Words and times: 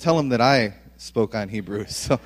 tell 0.00 0.18
him 0.18 0.30
that 0.30 0.40
I 0.40 0.74
spoke 0.96 1.36
on 1.36 1.48
Hebrew. 1.48 1.84
So 1.88 2.18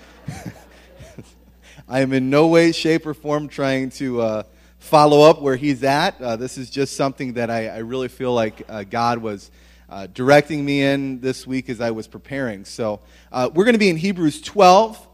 I 1.87 2.01
am 2.01 2.15
in 2.15 2.31
no 2.31 2.47
way, 2.47 2.73
shape, 2.73 3.05
or 3.05 3.13
form 3.13 3.47
trying 3.47 3.91
to 3.91 4.23
uh, 4.23 4.43
follow 4.79 5.29
up 5.29 5.43
where 5.43 5.55
he's 5.55 5.85
at. 5.85 6.19
Uh, 6.19 6.37
this 6.37 6.57
is 6.57 6.71
just 6.71 6.97
something 6.97 7.35
that 7.35 7.51
I, 7.51 7.69
I 7.69 7.79
really 7.81 8.09
feel 8.09 8.33
like 8.33 8.63
uh, 8.71 8.85
God 8.85 9.19
was 9.19 9.51
uh, 9.91 10.07
directing 10.07 10.65
me 10.65 10.81
in 10.81 11.21
this 11.21 11.47
week 11.47 11.69
as 11.69 11.83
I 11.83 11.91
was 11.91 12.07
preparing. 12.07 12.65
So 12.65 13.01
uh, 13.31 13.51
we're 13.53 13.65
going 13.65 13.75
to 13.75 13.79
be 13.79 13.91
in 13.91 13.99
Hebrews 13.99 14.41
12, 14.41 15.07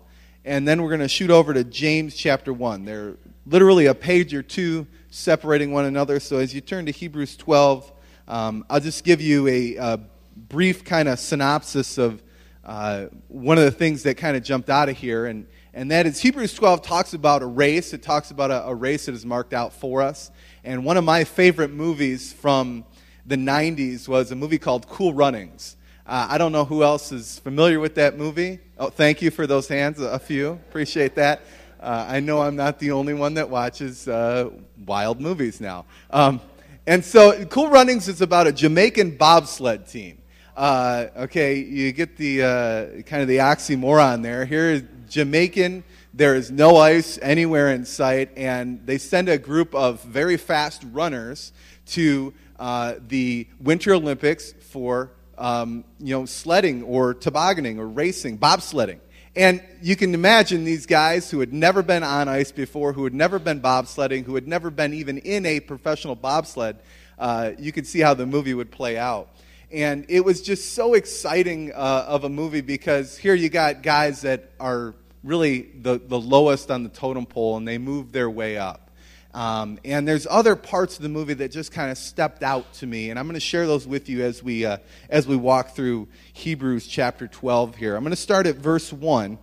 and 0.44 0.66
then 0.66 0.80
we're 0.80 0.90
going 0.90 1.00
to 1.00 1.08
shoot 1.08 1.30
over 1.30 1.54
to 1.54 1.64
James 1.64 2.14
chapter 2.14 2.52
1. 2.52 2.84
They're 2.84 3.16
literally 3.46 3.86
a 3.86 3.96
page 3.96 4.32
or 4.32 4.44
two 4.44 4.86
separating 5.10 5.72
one 5.72 5.86
another. 5.86 6.20
So 6.20 6.38
as 6.38 6.54
you 6.54 6.60
turn 6.60 6.86
to 6.86 6.92
Hebrews 6.92 7.36
12, 7.36 7.92
um, 8.28 8.64
I'll 8.70 8.78
just 8.78 9.02
give 9.02 9.20
you 9.20 9.48
a, 9.48 9.74
a 9.74 10.00
brief 10.36 10.84
kind 10.84 11.08
of 11.08 11.18
synopsis 11.18 11.98
of 11.98 12.22
uh, 12.64 13.06
one 13.28 13.58
of 13.58 13.64
the 13.64 13.70
things 13.70 14.02
that 14.04 14.16
kind 14.16 14.36
of 14.36 14.42
jumped 14.42 14.70
out 14.70 14.88
of 14.88 14.96
here, 14.96 15.26
and, 15.26 15.46
and 15.74 15.90
that 15.90 16.06
is 16.06 16.20
Hebrews 16.20 16.54
12 16.54 16.82
talks 16.82 17.12
about 17.12 17.42
a 17.42 17.46
race. 17.46 17.92
It 17.92 18.02
talks 18.02 18.30
about 18.30 18.50
a, 18.50 18.66
a 18.66 18.74
race 18.74 19.06
that 19.06 19.14
is 19.14 19.26
marked 19.26 19.52
out 19.52 19.72
for 19.72 20.00
us. 20.00 20.30
And 20.64 20.84
one 20.84 20.96
of 20.96 21.04
my 21.04 21.24
favorite 21.24 21.70
movies 21.70 22.32
from 22.32 22.84
the 23.26 23.36
90s 23.36 24.08
was 24.08 24.30
a 24.30 24.34
movie 24.34 24.58
called 24.58 24.88
Cool 24.88 25.12
Runnings. 25.12 25.76
Uh, 26.06 26.28
I 26.30 26.38
don't 26.38 26.52
know 26.52 26.64
who 26.64 26.82
else 26.82 27.12
is 27.12 27.38
familiar 27.38 27.80
with 27.80 27.94
that 27.96 28.16
movie. 28.16 28.60
Oh, 28.78 28.88
thank 28.88 29.20
you 29.20 29.30
for 29.30 29.46
those 29.46 29.68
hands, 29.68 30.00
a 30.00 30.18
few. 30.18 30.52
Appreciate 30.52 31.14
that. 31.16 31.42
Uh, 31.80 32.06
I 32.08 32.20
know 32.20 32.40
I'm 32.40 32.56
not 32.56 32.78
the 32.78 32.92
only 32.92 33.12
one 33.12 33.34
that 33.34 33.50
watches 33.50 34.08
uh, 34.08 34.48
wild 34.86 35.20
movies 35.20 35.60
now. 35.60 35.84
Um, 36.10 36.40
and 36.86 37.04
so, 37.04 37.44
Cool 37.46 37.68
Runnings 37.68 38.08
is 38.08 38.20
about 38.20 38.46
a 38.46 38.52
Jamaican 38.52 39.16
bobsled 39.16 39.86
team. 39.86 40.18
Uh, 40.56 41.08
okay, 41.16 41.58
you 41.58 41.90
get 41.90 42.16
the 42.16 42.42
uh, 42.42 43.02
kind 43.02 43.22
of 43.22 43.28
the 43.28 43.38
oxymoron 43.38 44.22
there. 44.22 44.44
Here 44.44 44.70
is 44.70 44.84
Jamaican. 45.08 45.82
There 46.12 46.36
is 46.36 46.52
no 46.52 46.76
ice 46.76 47.18
anywhere 47.20 47.70
in 47.70 47.84
sight, 47.84 48.30
and 48.36 48.86
they 48.86 48.98
send 48.98 49.28
a 49.28 49.36
group 49.36 49.74
of 49.74 50.00
very 50.04 50.36
fast 50.36 50.84
runners 50.92 51.52
to 51.86 52.32
uh, 52.60 52.94
the 53.08 53.48
Winter 53.58 53.94
Olympics 53.94 54.52
for 54.52 55.10
um, 55.38 55.82
you 55.98 56.14
know 56.14 56.24
sledding 56.24 56.84
or 56.84 57.14
tobogganing 57.14 57.80
or 57.80 57.88
racing, 57.88 58.38
bobsledding. 58.38 59.00
And 59.34 59.60
you 59.82 59.96
can 59.96 60.14
imagine 60.14 60.62
these 60.62 60.86
guys 60.86 61.28
who 61.28 61.40
had 61.40 61.52
never 61.52 61.82
been 61.82 62.04
on 62.04 62.28
ice 62.28 62.52
before, 62.52 62.92
who 62.92 63.02
had 63.02 63.14
never 63.14 63.40
been 63.40 63.60
bobsledding, 63.60 64.24
who 64.24 64.36
had 64.36 64.46
never 64.46 64.70
been 64.70 64.94
even 64.94 65.18
in 65.18 65.46
a 65.46 65.58
professional 65.58 66.14
bobsled. 66.14 66.78
Uh, 67.18 67.50
you 67.58 67.72
could 67.72 67.88
see 67.88 67.98
how 67.98 68.14
the 68.14 68.26
movie 68.26 68.54
would 68.54 68.70
play 68.70 68.96
out. 68.96 69.33
And 69.74 70.06
it 70.08 70.24
was 70.24 70.40
just 70.40 70.74
so 70.74 70.94
exciting 70.94 71.72
uh, 71.72 72.04
of 72.06 72.22
a 72.22 72.28
movie 72.28 72.60
because 72.60 73.18
here 73.18 73.34
you 73.34 73.48
got 73.48 73.82
guys 73.82 74.20
that 74.20 74.52
are 74.60 74.94
really 75.24 75.62
the, 75.62 75.98
the 75.98 76.18
lowest 76.18 76.70
on 76.70 76.84
the 76.84 76.88
totem 76.88 77.26
pole 77.26 77.56
and 77.56 77.66
they 77.66 77.76
move 77.76 78.12
their 78.12 78.30
way 78.30 78.56
up. 78.56 78.92
Um, 79.34 79.80
and 79.84 80.06
there's 80.06 80.28
other 80.30 80.54
parts 80.54 80.96
of 80.96 81.02
the 81.02 81.08
movie 81.08 81.34
that 81.34 81.50
just 81.50 81.72
kind 81.72 81.90
of 81.90 81.98
stepped 81.98 82.44
out 82.44 82.72
to 82.74 82.86
me, 82.86 83.10
and 83.10 83.18
I'm 83.18 83.26
going 83.26 83.34
to 83.34 83.40
share 83.40 83.66
those 83.66 83.84
with 83.84 84.08
you 84.08 84.22
as 84.22 84.44
we, 84.44 84.64
uh, 84.64 84.76
as 85.10 85.26
we 85.26 85.34
walk 85.34 85.74
through 85.74 86.06
Hebrews 86.34 86.86
chapter 86.86 87.26
12 87.26 87.74
here. 87.74 87.96
I'm 87.96 88.04
going 88.04 88.12
to 88.12 88.16
start 88.16 88.46
at 88.46 88.54
verse 88.54 88.92
1, 88.92 89.36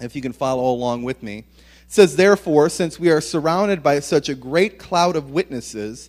if 0.00 0.16
you 0.16 0.22
can 0.22 0.32
follow 0.32 0.72
along 0.72 1.02
with 1.02 1.22
me. 1.22 1.40
It 1.40 1.44
says, 1.88 2.16
Therefore, 2.16 2.70
since 2.70 2.98
we 2.98 3.10
are 3.10 3.20
surrounded 3.20 3.82
by 3.82 4.00
such 4.00 4.30
a 4.30 4.34
great 4.34 4.78
cloud 4.78 5.16
of 5.16 5.30
witnesses, 5.30 6.08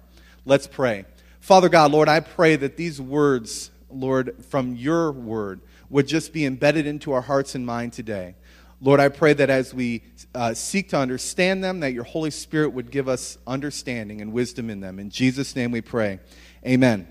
Let's 0.45 0.67
pray. 0.67 1.05
Father 1.39 1.69
God, 1.69 1.91
Lord, 1.91 2.09
I 2.09 2.19
pray 2.19 2.55
that 2.55 2.77
these 2.77 2.99
words, 2.99 3.71
Lord, 3.89 4.43
from 4.49 4.75
your 4.75 5.11
word, 5.11 5.61
would 5.89 6.07
just 6.07 6.33
be 6.33 6.45
embedded 6.45 6.87
into 6.87 7.11
our 7.11 7.21
hearts 7.21 7.55
and 7.55 7.65
mind 7.65 7.93
today. 7.93 8.35
Lord, 8.79 8.99
I 8.99 9.09
pray 9.09 9.33
that 9.33 9.51
as 9.51 9.73
we 9.73 10.01
uh, 10.33 10.55
seek 10.55 10.89
to 10.89 10.97
understand 10.97 11.63
them, 11.63 11.81
that 11.81 11.93
your 11.93 12.03
Holy 12.03 12.31
Spirit 12.31 12.69
would 12.69 12.89
give 12.89 13.07
us 13.07 13.37
understanding 13.45 14.21
and 14.21 14.33
wisdom 14.33 14.71
in 14.71 14.79
them. 14.79 14.97
In 14.97 15.11
Jesus' 15.11 15.55
name 15.55 15.71
we 15.71 15.81
pray. 15.81 16.19
Amen. 16.65 17.07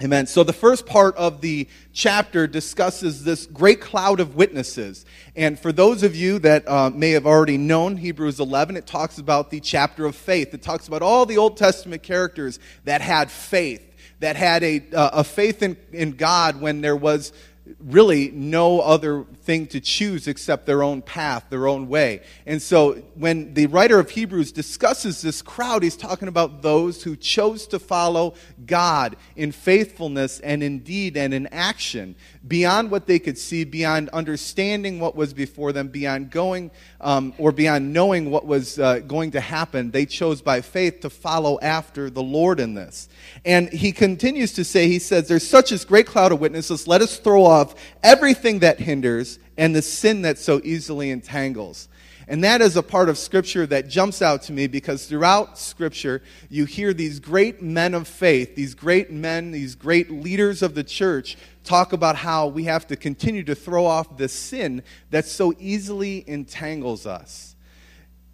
Amen. 0.00 0.28
So 0.28 0.44
the 0.44 0.52
first 0.52 0.86
part 0.86 1.16
of 1.16 1.40
the 1.40 1.66
chapter 1.92 2.46
discusses 2.46 3.24
this 3.24 3.46
great 3.46 3.80
cloud 3.80 4.20
of 4.20 4.36
witnesses. 4.36 5.04
And 5.34 5.58
for 5.58 5.72
those 5.72 6.04
of 6.04 6.14
you 6.14 6.38
that 6.38 6.68
uh, 6.68 6.90
may 6.90 7.10
have 7.10 7.26
already 7.26 7.58
known 7.58 7.96
Hebrews 7.96 8.38
11, 8.38 8.76
it 8.76 8.86
talks 8.86 9.18
about 9.18 9.50
the 9.50 9.58
chapter 9.58 10.06
of 10.06 10.14
faith. 10.14 10.54
It 10.54 10.62
talks 10.62 10.86
about 10.86 11.02
all 11.02 11.26
the 11.26 11.38
Old 11.38 11.56
Testament 11.56 12.04
characters 12.04 12.60
that 12.84 13.00
had 13.00 13.28
faith, 13.28 13.82
that 14.20 14.36
had 14.36 14.62
a, 14.62 14.84
uh, 14.94 15.10
a 15.14 15.24
faith 15.24 15.64
in, 15.64 15.76
in 15.92 16.12
God 16.12 16.60
when 16.60 16.80
there 16.80 16.96
was 16.96 17.32
really 17.80 18.30
no 18.30 18.80
other 18.80 19.24
thing 19.42 19.66
to 19.68 19.80
choose 19.80 20.26
except 20.26 20.66
their 20.66 20.82
own 20.82 21.02
path, 21.02 21.44
their 21.50 21.66
own 21.66 21.88
way. 21.88 22.22
And 22.46 22.60
so 22.60 22.94
when 23.14 23.54
the 23.54 23.66
writer 23.66 23.98
of 23.98 24.10
Hebrews 24.10 24.52
discusses 24.52 25.22
this 25.22 25.42
crowd, 25.42 25.82
he's 25.82 25.96
talking 25.96 26.28
about 26.28 26.62
those 26.62 27.02
who 27.02 27.16
chose 27.16 27.66
to 27.68 27.78
follow 27.78 28.34
God 28.66 29.16
in 29.36 29.52
faithfulness 29.52 30.40
and 30.40 30.62
in 30.62 30.80
deed 30.80 31.16
and 31.16 31.32
in 31.34 31.46
action, 31.48 32.16
beyond 32.46 32.90
what 32.90 33.06
they 33.06 33.18
could 33.18 33.38
see, 33.38 33.64
beyond 33.64 34.08
understanding 34.10 35.00
what 35.00 35.16
was 35.16 35.32
before 35.32 35.72
them, 35.72 35.88
beyond 35.88 36.30
going 36.30 36.70
um, 37.00 37.34
or 37.38 37.52
beyond 37.52 37.92
knowing 37.92 38.30
what 38.30 38.46
was 38.46 38.78
uh, 38.78 39.00
going 39.00 39.32
to 39.32 39.40
happen. 39.40 39.90
They 39.90 40.06
chose 40.06 40.42
by 40.42 40.60
faith 40.60 41.00
to 41.00 41.10
follow 41.10 41.58
after 41.60 42.10
the 42.10 42.22
Lord 42.22 42.60
in 42.60 42.74
this. 42.74 43.08
And 43.44 43.68
he 43.68 43.92
continues 43.92 44.52
to 44.54 44.64
say, 44.64 44.88
he 44.88 44.98
says, 44.98 45.28
There's 45.28 45.46
such 45.46 45.72
a 45.72 45.86
great 45.86 46.06
cloud 46.06 46.32
of 46.32 46.40
witnesses. 46.40 46.88
Let 46.88 47.02
us 47.02 47.18
throw 47.18 47.44
off 47.58 47.74
everything 48.02 48.60
that 48.60 48.80
hinders 48.80 49.38
and 49.56 49.74
the 49.74 49.82
sin 49.82 50.22
that 50.22 50.38
so 50.38 50.60
easily 50.64 51.10
entangles. 51.10 51.88
And 52.30 52.44
that 52.44 52.60
is 52.60 52.76
a 52.76 52.82
part 52.82 53.08
of 53.08 53.16
Scripture 53.16 53.66
that 53.66 53.88
jumps 53.88 54.20
out 54.20 54.42
to 54.42 54.52
me 54.52 54.66
because 54.66 55.06
throughout 55.06 55.58
Scripture, 55.58 56.22
you 56.50 56.66
hear 56.66 56.92
these 56.92 57.20
great 57.20 57.62
men 57.62 57.94
of 57.94 58.06
faith, 58.06 58.54
these 58.54 58.74
great 58.74 59.10
men, 59.10 59.50
these 59.50 59.74
great 59.74 60.10
leaders 60.10 60.62
of 60.62 60.74
the 60.74 60.84
church 60.84 61.38
talk 61.64 61.94
about 61.94 62.16
how 62.16 62.46
we 62.46 62.64
have 62.64 62.86
to 62.88 62.96
continue 62.96 63.42
to 63.44 63.54
throw 63.54 63.86
off 63.86 64.18
the 64.18 64.28
sin 64.28 64.82
that 65.10 65.24
so 65.24 65.54
easily 65.58 66.22
entangles 66.28 67.06
us. 67.06 67.56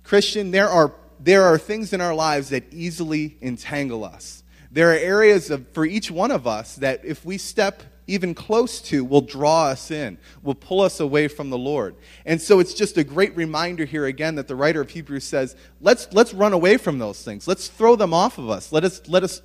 Christian, 0.03 0.51
there 0.51 0.69
are, 0.69 0.93
there 1.21 1.45
are 1.45 1.57
things 1.57 1.93
in 1.93 2.01
our 2.01 2.15
lives 2.15 2.49
that 2.49 2.65
easily 2.73 3.37
entangle 3.41 4.05
us. 4.05 4.43
There 4.73 4.91
are 4.91 4.97
areas 4.97 5.51
of, 5.51 5.69
for 5.69 5.87
each 5.87 6.11
one 6.11 6.33
of 6.33 6.49
us 6.49 6.75
that 6.77 7.05
if 7.05 7.25
we 7.25 7.39
step 7.39 7.85
even 8.07 8.35
close 8.35 8.81
to 8.83 9.05
will 9.05 9.21
draw 9.21 9.67
us 9.67 9.91
in, 9.91 10.19
will 10.43 10.55
pull 10.55 10.81
us 10.81 11.01
away 11.01 11.29
from 11.29 11.51
the 11.51 11.59
Lord. 11.59 11.97
And 12.27 12.41
so 12.41 12.61
it's 12.61 12.75
just 12.75 12.99
a 12.99 13.05
great 13.05 13.35
reminder 13.37 13.85
here 13.85 14.07
again 14.07 14.35
that 14.35 14.49
the 14.49 14.57
writer 14.57 14.81
of 14.81 14.91
Hebrews 14.91 15.25
says, 15.25 15.57
let's, 15.81 16.09
let's 16.13 16.35
run 16.35 16.53
away 16.53 16.77
from 16.77 16.99
those 16.99 17.23
things. 17.23 17.49
Let's 17.49 17.69
throw 17.69 17.97
them 17.97 18.13
off 18.13 18.39
of 18.39 18.51
us. 18.51 18.73
Let 18.73 18.85
us, 18.85 19.01
let 19.09 19.23
us 19.23 19.41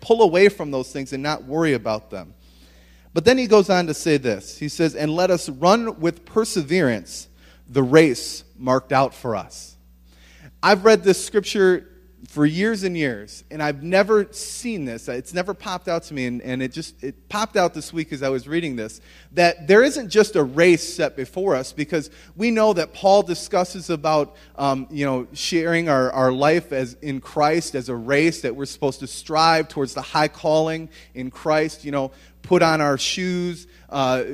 pull 0.00 0.22
away 0.22 0.48
from 0.48 0.70
those 0.70 0.92
things 0.92 1.12
and 1.12 1.22
not 1.22 1.44
worry 1.44 1.74
about 1.74 2.10
them. 2.10 2.34
But 3.12 3.24
then 3.24 3.38
he 3.38 3.46
goes 3.46 3.68
on 3.68 3.86
to 3.88 3.94
say 3.94 4.16
this 4.16 4.58
He 4.58 4.68
says, 4.68 4.94
and 4.94 5.14
let 5.14 5.30
us 5.30 5.48
run 5.48 6.00
with 6.00 6.24
perseverance 6.24 7.28
the 7.68 7.82
race 7.82 8.44
marked 8.56 8.92
out 8.92 9.14
for 9.14 9.36
us. 9.36 9.76
I've 10.62 10.84
read 10.84 11.02
this 11.02 11.24
scripture 11.24 11.89
for 12.30 12.46
years 12.46 12.84
and 12.84 12.96
years, 12.96 13.42
and 13.50 13.60
I've 13.60 13.82
never 13.82 14.32
seen 14.32 14.84
this. 14.84 15.08
It's 15.08 15.34
never 15.34 15.52
popped 15.52 15.88
out 15.88 16.04
to 16.04 16.14
me, 16.14 16.26
and, 16.26 16.40
and 16.42 16.62
it 16.62 16.70
just 16.70 17.02
it 17.02 17.28
popped 17.28 17.56
out 17.56 17.74
this 17.74 17.92
week 17.92 18.12
as 18.12 18.22
I 18.22 18.28
was 18.28 18.46
reading 18.46 18.76
this. 18.76 19.00
That 19.32 19.66
there 19.66 19.82
isn't 19.82 20.10
just 20.10 20.36
a 20.36 20.44
race 20.44 20.94
set 20.94 21.16
before 21.16 21.56
us, 21.56 21.72
because 21.72 22.08
we 22.36 22.52
know 22.52 22.72
that 22.74 22.94
Paul 22.94 23.24
discusses 23.24 23.90
about 23.90 24.36
um, 24.54 24.86
you 24.92 25.04
know 25.04 25.26
sharing 25.32 25.88
our, 25.88 26.12
our 26.12 26.30
life 26.30 26.70
as 26.70 26.94
in 27.02 27.20
Christ 27.20 27.74
as 27.74 27.88
a 27.88 27.96
race 27.96 28.42
that 28.42 28.54
we're 28.54 28.64
supposed 28.64 29.00
to 29.00 29.08
strive 29.08 29.66
towards 29.66 29.94
the 29.94 30.02
high 30.02 30.28
calling 30.28 30.88
in 31.14 31.32
Christ. 31.32 31.84
You 31.84 31.90
know, 31.90 32.12
put 32.42 32.62
on 32.62 32.80
our 32.80 32.98
shoes, 32.98 33.66
uh, 33.88 34.24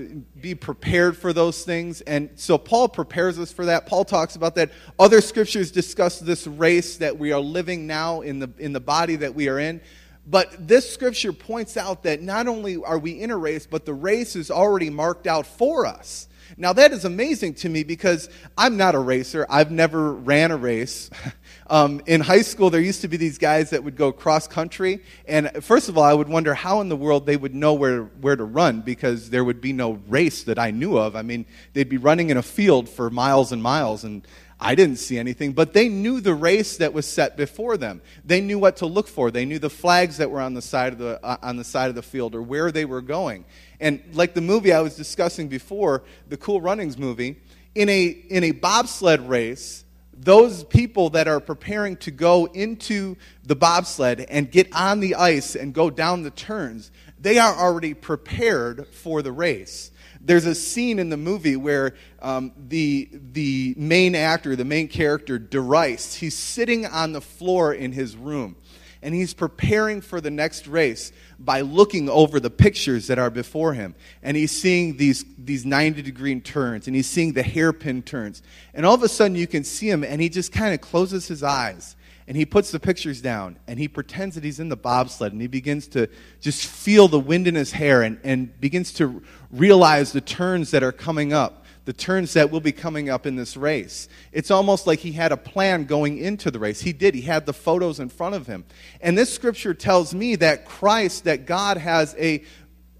be 0.40 0.54
prepared 0.54 1.16
for 1.16 1.32
those 1.32 1.64
things. 1.64 2.00
And 2.02 2.30
so 2.36 2.58
Paul 2.58 2.88
prepares 2.88 3.38
us 3.38 3.52
for 3.52 3.66
that. 3.66 3.86
Paul 3.86 4.04
talks 4.04 4.36
about 4.36 4.54
that. 4.56 4.70
Other 4.98 5.20
scriptures 5.20 5.70
discuss 5.70 6.20
this 6.20 6.46
race 6.46 6.98
that 6.98 7.18
we 7.18 7.32
are 7.32 7.40
living 7.40 7.86
now 7.86 8.20
in 8.20 8.38
the, 8.38 8.50
in 8.58 8.72
the 8.72 8.80
body 8.80 9.16
that 9.16 9.34
we 9.34 9.48
are 9.48 9.58
in. 9.58 9.80
But 10.26 10.66
this 10.66 10.92
scripture 10.92 11.32
points 11.32 11.76
out 11.76 12.02
that 12.02 12.20
not 12.20 12.48
only 12.48 12.76
are 12.82 12.98
we 12.98 13.20
in 13.20 13.30
a 13.30 13.36
race, 13.36 13.66
but 13.66 13.86
the 13.86 13.94
race 13.94 14.34
is 14.34 14.50
already 14.50 14.90
marked 14.90 15.26
out 15.26 15.46
for 15.46 15.86
us. 15.86 16.28
Now, 16.56 16.72
that 16.74 16.92
is 16.92 17.04
amazing 17.04 17.54
to 17.54 17.68
me 17.68 17.82
because 17.82 18.28
I'm 18.56 18.76
not 18.76 18.94
a 18.94 18.98
racer. 18.98 19.46
I've 19.48 19.70
never 19.70 20.12
ran 20.12 20.50
a 20.50 20.56
race. 20.56 21.10
Um, 21.68 22.00
in 22.06 22.20
high 22.20 22.42
school, 22.42 22.70
there 22.70 22.80
used 22.80 23.00
to 23.00 23.08
be 23.08 23.16
these 23.16 23.38
guys 23.38 23.70
that 23.70 23.82
would 23.82 23.96
go 23.96 24.12
cross 24.12 24.46
country. 24.46 25.02
And 25.26 25.50
first 25.64 25.88
of 25.88 25.98
all, 25.98 26.04
I 26.04 26.12
would 26.12 26.28
wonder 26.28 26.54
how 26.54 26.80
in 26.80 26.88
the 26.88 26.96
world 26.96 27.26
they 27.26 27.36
would 27.36 27.54
know 27.54 27.74
where, 27.74 28.04
where 28.04 28.36
to 28.36 28.44
run 28.44 28.82
because 28.82 29.30
there 29.30 29.44
would 29.44 29.60
be 29.60 29.72
no 29.72 30.00
race 30.08 30.44
that 30.44 30.58
I 30.58 30.70
knew 30.70 30.96
of. 30.96 31.16
I 31.16 31.22
mean, 31.22 31.44
they'd 31.72 31.88
be 31.88 31.96
running 31.96 32.30
in 32.30 32.36
a 32.36 32.42
field 32.42 32.88
for 32.88 33.10
miles 33.10 33.50
and 33.50 33.60
miles. 33.60 34.04
And 34.04 34.26
I 34.60 34.74
didn't 34.74 34.96
see 34.96 35.18
anything, 35.18 35.52
but 35.52 35.74
they 35.74 35.88
knew 35.88 36.20
the 36.20 36.34
race 36.34 36.78
that 36.78 36.92
was 36.94 37.06
set 37.06 37.36
before 37.36 37.76
them. 37.76 38.00
They 38.24 38.40
knew 38.40 38.58
what 38.58 38.76
to 38.76 38.86
look 38.86 39.08
for. 39.08 39.30
They 39.30 39.44
knew 39.44 39.58
the 39.58 39.68
flags 39.68 40.18
that 40.18 40.30
were 40.30 40.40
on 40.40 40.54
the 40.54 40.62
side 40.62 40.92
of 40.92 40.98
the, 40.98 41.20
uh, 41.22 41.36
on 41.42 41.56
the, 41.56 41.64
side 41.64 41.88
of 41.88 41.94
the 41.94 42.02
field 42.02 42.34
or 42.34 42.42
where 42.42 42.70
they 42.70 42.84
were 42.84 43.02
going. 43.02 43.44
And 43.80 44.02
like 44.12 44.34
the 44.34 44.40
movie 44.40 44.72
I 44.72 44.80
was 44.80 44.96
discussing 44.96 45.48
before, 45.48 46.04
the 46.28 46.36
Cool 46.36 46.60
Runnings 46.60 46.96
movie, 46.96 47.40
in 47.74 47.88
a, 47.90 48.06
in 48.06 48.44
a 48.44 48.52
bobsled 48.52 49.28
race, 49.28 49.84
those 50.18 50.64
people 50.64 51.10
that 51.10 51.28
are 51.28 51.40
preparing 51.40 51.96
to 51.98 52.10
go 52.10 52.46
into 52.46 53.16
the 53.44 53.56
bobsled 53.56 54.20
and 54.20 54.50
get 54.50 54.74
on 54.74 55.00
the 55.00 55.14
ice 55.14 55.54
and 55.54 55.74
go 55.74 55.90
down 55.90 56.22
the 56.22 56.30
turns, 56.30 56.90
they 57.18 57.38
are 57.38 57.54
already 57.54 57.94
prepared 57.94 58.86
for 58.88 59.22
the 59.22 59.32
race. 59.32 59.90
There's 60.20 60.46
a 60.46 60.54
scene 60.54 60.98
in 60.98 61.08
the 61.08 61.16
movie 61.16 61.56
where 61.56 61.94
um, 62.20 62.52
the, 62.56 63.08
the 63.12 63.74
main 63.76 64.14
actor, 64.14 64.56
the 64.56 64.64
main 64.64 64.88
character, 64.88 65.38
DeRice, 65.38 66.14
he's 66.16 66.36
sitting 66.36 66.84
on 66.86 67.12
the 67.12 67.20
floor 67.20 67.72
in 67.72 67.92
his 67.92 68.16
room 68.16 68.56
and 69.02 69.14
he's 69.14 69.34
preparing 69.34 70.00
for 70.00 70.20
the 70.20 70.30
next 70.30 70.66
race 70.66 71.12
by 71.38 71.60
looking 71.60 72.08
over 72.08 72.40
the 72.40 72.50
pictures 72.50 73.06
that 73.08 73.18
are 73.18 73.30
before 73.30 73.74
him. 73.74 73.94
And 74.22 74.36
he's 74.36 74.52
seeing 74.52 74.96
these, 74.96 75.24
these 75.38 75.66
90 75.66 76.02
degree 76.02 76.40
turns 76.40 76.86
and 76.86 76.96
he's 76.96 77.06
seeing 77.06 77.32
the 77.32 77.42
hairpin 77.42 78.02
turns. 78.02 78.42
And 78.74 78.86
all 78.86 78.94
of 78.94 79.02
a 79.02 79.08
sudden 79.08 79.36
you 79.36 79.46
can 79.46 79.64
see 79.64 79.88
him 79.88 80.02
and 80.02 80.20
he 80.20 80.28
just 80.28 80.52
kind 80.52 80.74
of 80.74 80.80
closes 80.80 81.28
his 81.28 81.42
eyes 81.42 81.96
and 82.26 82.36
he 82.36 82.44
puts 82.44 82.70
the 82.72 82.80
pictures 82.80 83.20
down 83.20 83.58
and 83.66 83.78
he 83.78 83.86
pretends 83.86 84.34
that 84.34 84.44
he's 84.44 84.58
in 84.58 84.68
the 84.68 84.76
bobsled 84.76 85.32
and 85.32 85.40
he 85.40 85.46
begins 85.46 85.86
to 85.88 86.08
just 86.40 86.66
feel 86.66 87.06
the 87.06 87.20
wind 87.20 87.46
in 87.46 87.54
his 87.54 87.72
hair 87.72 88.02
and, 88.02 88.18
and 88.24 88.58
begins 88.60 88.92
to 88.94 89.22
realize 89.52 90.12
the 90.12 90.20
turns 90.20 90.72
that 90.72 90.82
are 90.82 90.92
coming 90.92 91.32
up 91.32 91.65
the 91.86 91.92
turns 91.92 92.34
that 92.34 92.50
will 92.50 92.60
be 92.60 92.72
coming 92.72 93.08
up 93.08 93.26
in 93.26 93.36
this 93.36 93.56
race. 93.56 94.08
It's 94.32 94.50
almost 94.50 94.86
like 94.88 94.98
he 94.98 95.12
had 95.12 95.32
a 95.32 95.36
plan 95.36 95.84
going 95.84 96.18
into 96.18 96.50
the 96.50 96.58
race. 96.58 96.80
He 96.80 96.92
did. 96.92 97.14
He 97.14 97.22
had 97.22 97.46
the 97.46 97.52
photos 97.52 98.00
in 98.00 98.08
front 98.08 98.34
of 98.34 98.46
him. 98.46 98.64
And 99.00 99.16
this 99.16 99.32
scripture 99.32 99.72
tells 99.72 100.12
me 100.12 100.34
that 100.36 100.66
Christ, 100.66 101.24
that 101.24 101.46
God 101.46 101.76
has 101.78 102.14
a, 102.18 102.42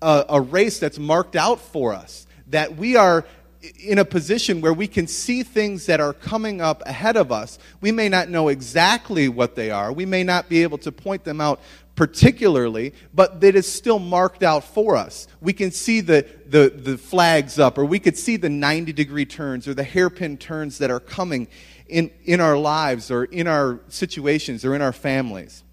a, 0.01 0.25
a 0.29 0.41
race 0.41 0.79
that's 0.79 1.01
marked 1.01 1.35
out 1.35 1.61
for 1.61 1.93
us, 1.93 2.29
that 2.47 2.77
we 2.77 2.95
are 2.95 3.27
in 3.81 3.99
a 3.99 4.05
position 4.05 4.61
where 4.61 4.73
we 4.73 4.87
can 4.87 5.09
see 5.09 5.43
things 5.43 5.87
that 5.87 5.99
are 5.99 6.13
coming 6.13 6.61
up 6.61 6.83
ahead 6.87 7.17
of 7.17 7.33
us. 7.33 7.59
We 7.81 7.91
may 7.91 8.09
not 8.09 8.29
know 8.29 8.47
exactly 8.47 9.29
what 9.29 9.57
they 9.57 9.73
are. 9.73 9.93
We 9.93 10.07
may 10.07 10.23
not 10.23 10.49
be 10.49 10.63
able 10.63 10.79
to 10.79 10.93
point 10.93 11.25
them 11.25 11.41
out 11.41 11.61
particularly, 11.97 12.93
but 13.15 13.41
that 13.41 13.57
is 13.57 13.71
still 13.71 13.99
marked 13.99 14.43
out 14.43 14.63
for 14.63 14.95
us. 14.95 15.27
We 15.41 15.55
can 15.55 15.71
see 15.71 16.03
the, 16.03 16.27
the, 16.47 16.69
the 16.69 16.99
flags 16.99 17.59
up, 17.59 17.79
or 17.79 17.85
we 17.85 17.99
could 17.99 18.17
see 18.17 18.37
the 18.37 18.51
90 18.51 18.93
degree 18.93 19.25
turns 19.25 19.67
or 19.67 19.75
the 19.75 19.83
hairpin 19.83 20.37
turns 20.37 20.79
that 20.79 20.91
are 20.91 21.01
coming 21.01 21.49
in, 21.89 22.11
in 22.25 22.41
our 22.41 22.57
lives 22.57 23.11
or 23.11 23.25
in 23.25 23.47
our 23.47 23.81
situations 23.89 24.65
or 24.65 24.75
in 24.75 24.83
our 24.83 24.93
families. 24.93 25.65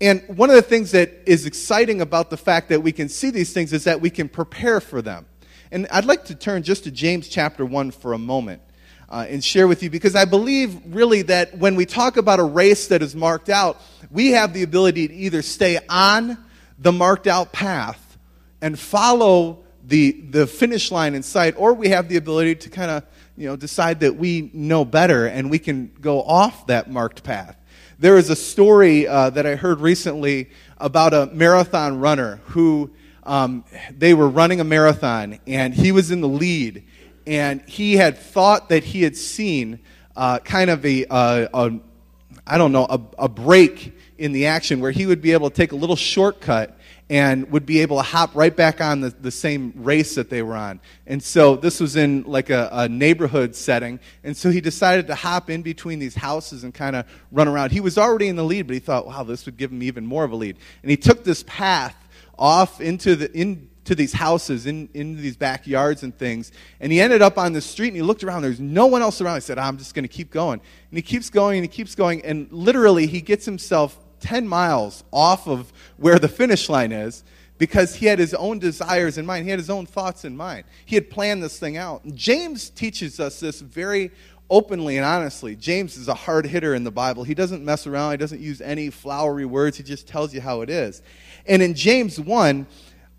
And 0.00 0.22
one 0.28 0.48
of 0.48 0.56
the 0.56 0.62
things 0.62 0.92
that 0.92 1.10
is 1.26 1.44
exciting 1.44 2.00
about 2.00 2.30
the 2.30 2.36
fact 2.36 2.70
that 2.70 2.80
we 2.80 2.92
can 2.92 3.08
see 3.08 3.30
these 3.30 3.52
things 3.52 3.72
is 3.72 3.84
that 3.84 4.00
we 4.00 4.08
can 4.08 4.28
prepare 4.28 4.80
for 4.80 5.02
them. 5.02 5.26
And 5.72 5.86
I'd 5.90 6.06
like 6.06 6.24
to 6.26 6.34
turn 6.34 6.62
just 6.62 6.84
to 6.84 6.90
James 6.90 7.28
chapter 7.28 7.66
1 7.66 7.90
for 7.90 8.12
a 8.12 8.18
moment 8.18 8.62
uh, 9.10 9.26
and 9.28 9.42
share 9.42 9.66
with 9.66 9.82
you 9.82 9.90
because 9.90 10.14
I 10.14 10.24
believe 10.24 10.78
really 10.94 11.22
that 11.22 11.58
when 11.58 11.74
we 11.74 11.86
talk 11.86 12.16
about 12.16 12.38
a 12.38 12.44
race 12.44 12.88
that 12.88 13.02
is 13.02 13.14
marked 13.14 13.48
out, 13.48 13.80
we 14.10 14.30
have 14.30 14.52
the 14.52 14.62
ability 14.62 15.08
to 15.08 15.14
either 15.14 15.42
stay 15.42 15.78
on 15.88 16.38
the 16.78 16.92
marked 16.92 17.26
out 17.26 17.52
path 17.52 18.18
and 18.60 18.78
follow 18.78 19.64
the, 19.84 20.12
the 20.12 20.46
finish 20.46 20.90
line 20.90 21.14
in 21.14 21.22
sight, 21.22 21.54
or 21.56 21.74
we 21.74 21.88
have 21.88 22.08
the 22.08 22.16
ability 22.16 22.54
to 22.54 22.70
kind 22.70 22.90
of 22.90 23.04
you 23.36 23.46
know, 23.46 23.56
decide 23.56 24.00
that 24.00 24.16
we 24.16 24.50
know 24.52 24.84
better 24.84 25.26
and 25.26 25.50
we 25.50 25.58
can 25.58 25.90
go 26.00 26.22
off 26.22 26.66
that 26.66 26.90
marked 26.90 27.22
path. 27.22 27.56
There 27.98 28.16
is 28.16 28.30
a 28.30 28.36
story 28.36 29.06
uh, 29.06 29.30
that 29.30 29.46
I 29.46 29.56
heard 29.56 29.80
recently 29.80 30.50
about 30.78 31.12
a 31.12 31.26
marathon 31.32 32.00
runner 32.00 32.40
who 32.46 32.90
um, 33.24 33.64
they 33.96 34.14
were 34.14 34.28
running 34.28 34.60
a 34.60 34.64
marathon, 34.64 35.38
and 35.46 35.74
he 35.74 35.92
was 35.92 36.10
in 36.10 36.20
the 36.20 36.28
lead, 36.28 36.84
and 37.26 37.62
he 37.62 37.96
had 37.96 38.18
thought 38.18 38.68
that 38.68 38.84
he 38.84 39.02
had 39.02 39.16
seen 39.16 39.80
uh, 40.16 40.38
kind 40.40 40.70
of 40.70 40.84
a, 40.84 41.06
uh, 41.06 41.48
a 41.52 41.78
I 42.46 42.58
don't 42.58 42.72
know, 42.72 42.86
a, 42.88 43.00
a 43.24 43.28
break 43.28 43.96
in 44.18 44.32
the 44.32 44.46
action 44.46 44.80
where 44.80 44.90
he 44.90 45.06
would 45.06 45.22
be 45.22 45.32
able 45.32 45.48
to 45.50 45.56
take 45.56 45.72
a 45.72 45.76
little 45.76 45.96
shortcut 45.96 46.78
and 47.08 47.50
would 47.50 47.66
be 47.66 47.80
able 47.80 47.96
to 47.96 48.02
hop 48.02 48.36
right 48.36 48.54
back 48.54 48.80
on 48.80 49.00
the, 49.00 49.10
the 49.10 49.32
same 49.32 49.72
race 49.74 50.14
that 50.14 50.30
they 50.30 50.42
were 50.42 50.54
on. 50.54 50.80
And 51.08 51.20
so 51.20 51.56
this 51.56 51.80
was 51.80 51.96
in 51.96 52.22
like 52.22 52.50
a, 52.50 52.68
a 52.70 52.88
neighborhood 52.88 53.56
setting. 53.56 53.98
And 54.22 54.36
so 54.36 54.50
he 54.50 54.60
decided 54.60 55.08
to 55.08 55.16
hop 55.16 55.50
in 55.50 55.62
between 55.62 55.98
these 55.98 56.14
houses 56.14 56.62
and 56.62 56.72
kind 56.72 56.94
of 56.94 57.06
run 57.32 57.48
around. 57.48 57.72
He 57.72 57.80
was 57.80 57.98
already 57.98 58.28
in 58.28 58.36
the 58.36 58.44
lead, 58.44 58.68
but 58.68 58.74
he 58.74 58.80
thought, 58.80 59.06
wow, 59.06 59.24
this 59.24 59.44
would 59.46 59.56
give 59.56 59.72
him 59.72 59.82
even 59.82 60.06
more 60.06 60.22
of 60.22 60.30
a 60.30 60.36
lead. 60.36 60.56
And 60.82 60.90
he 60.90 60.96
took 60.96 61.24
this 61.24 61.42
path 61.48 61.96
off 62.38 62.80
into, 62.80 63.16
the, 63.16 63.40
into 63.90 63.96
these 63.96 64.12
houses, 64.12 64.66
in, 64.66 64.88
into 64.94 65.20
these 65.20 65.36
backyards 65.36 66.04
and 66.04 66.16
things. 66.16 66.52
And 66.78 66.92
he 66.92 67.00
ended 67.00 67.22
up 67.22 67.36
on 67.36 67.52
the 67.52 67.60
street 67.60 67.88
and 67.88 67.96
he 67.96 68.02
looked 68.02 68.22
around. 68.22 68.42
There's 68.42 68.60
no 68.60 68.86
one 68.86 69.02
else 69.02 69.20
around. 69.20 69.34
He 69.34 69.40
said, 69.40 69.58
I'm 69.58 69.78
just 69.78 69.96
going 69.96 70.04
to 70.04 70.08
keep 70.08 70.30
going. 70.30 70.60
And 70.60 70.96
he 70.96 71.02
keeps 71.02 71.28
going 71.28 71.58
and 71.58 71.64
he 71.64 71.68
keeps 71.68 71.96
going. 71.96 72.24
And 72.24 72.46
literally, 72.52 73.08
he 73.08 73.20
gets 73.20 73.44
himself 73.44 73.98
10 74.20 74.46
miles 74.46 75.02
off 75.12 75.48
of 75.48 75.72
where 75.96 76.20
the 76.20 76.28
finish 76.28 76.68
line 76.68 76.92
is 76.92 77.24
because 77.58 77.96
he 77.96 78.06
had 78.06 78.20
his 78.20 78.32
own 78.32 78.60
desires 78.60 79.18
in 79.18 79.26
mind. 79.26 79.44
He 79.44 79.50
had 79.50 79.58
his 79.58 79.70
own 79.70 79.86
thoughts 79.86 80.24
in 80.24 80.36
mind. 80.36 80.66
He 80.86 80.94
had 80.94 81.10
planned 81.10 81.42
this 81.42 81.58
thing 81.58 81.76
out. 81.76 82.06
James 82.14 82.70
teaches 82.70 83.18
us 83.18 83.40
this 83.40 83.60
very 83.60 84.12
openly 84.48 84.98
and 84.98 85.04
honestly. 85.06 85.56
James 85.56 85.96
is 85.96 86.06
a 86.06 86.14
hard 86.14 86.46
hitter 86.46 86.74
in 86.74 86.84
the 86.84 86.90
Bible. 86.92 87.24
He 87.24 87.34
doesn't 87.34 87.64
mess 87.64 87.86
around, 87.88 88.12
he 88.12 88.16
doesn't 88.18 88.40
use 88.40 88.60
any 88.60 88.90
flowery 88.90 89.46
words, 89.46 89.76
he 89.76 89.82
just 89.82 90.06
tells 90.06 90.32
you 90.32 90.40
how 90.40 90.60
it 90.60 90.70
is. 90.70 91.02
And 91.46 91.62
in 91.62 91.74
James 91.74 92.20
1, 92.20 92.66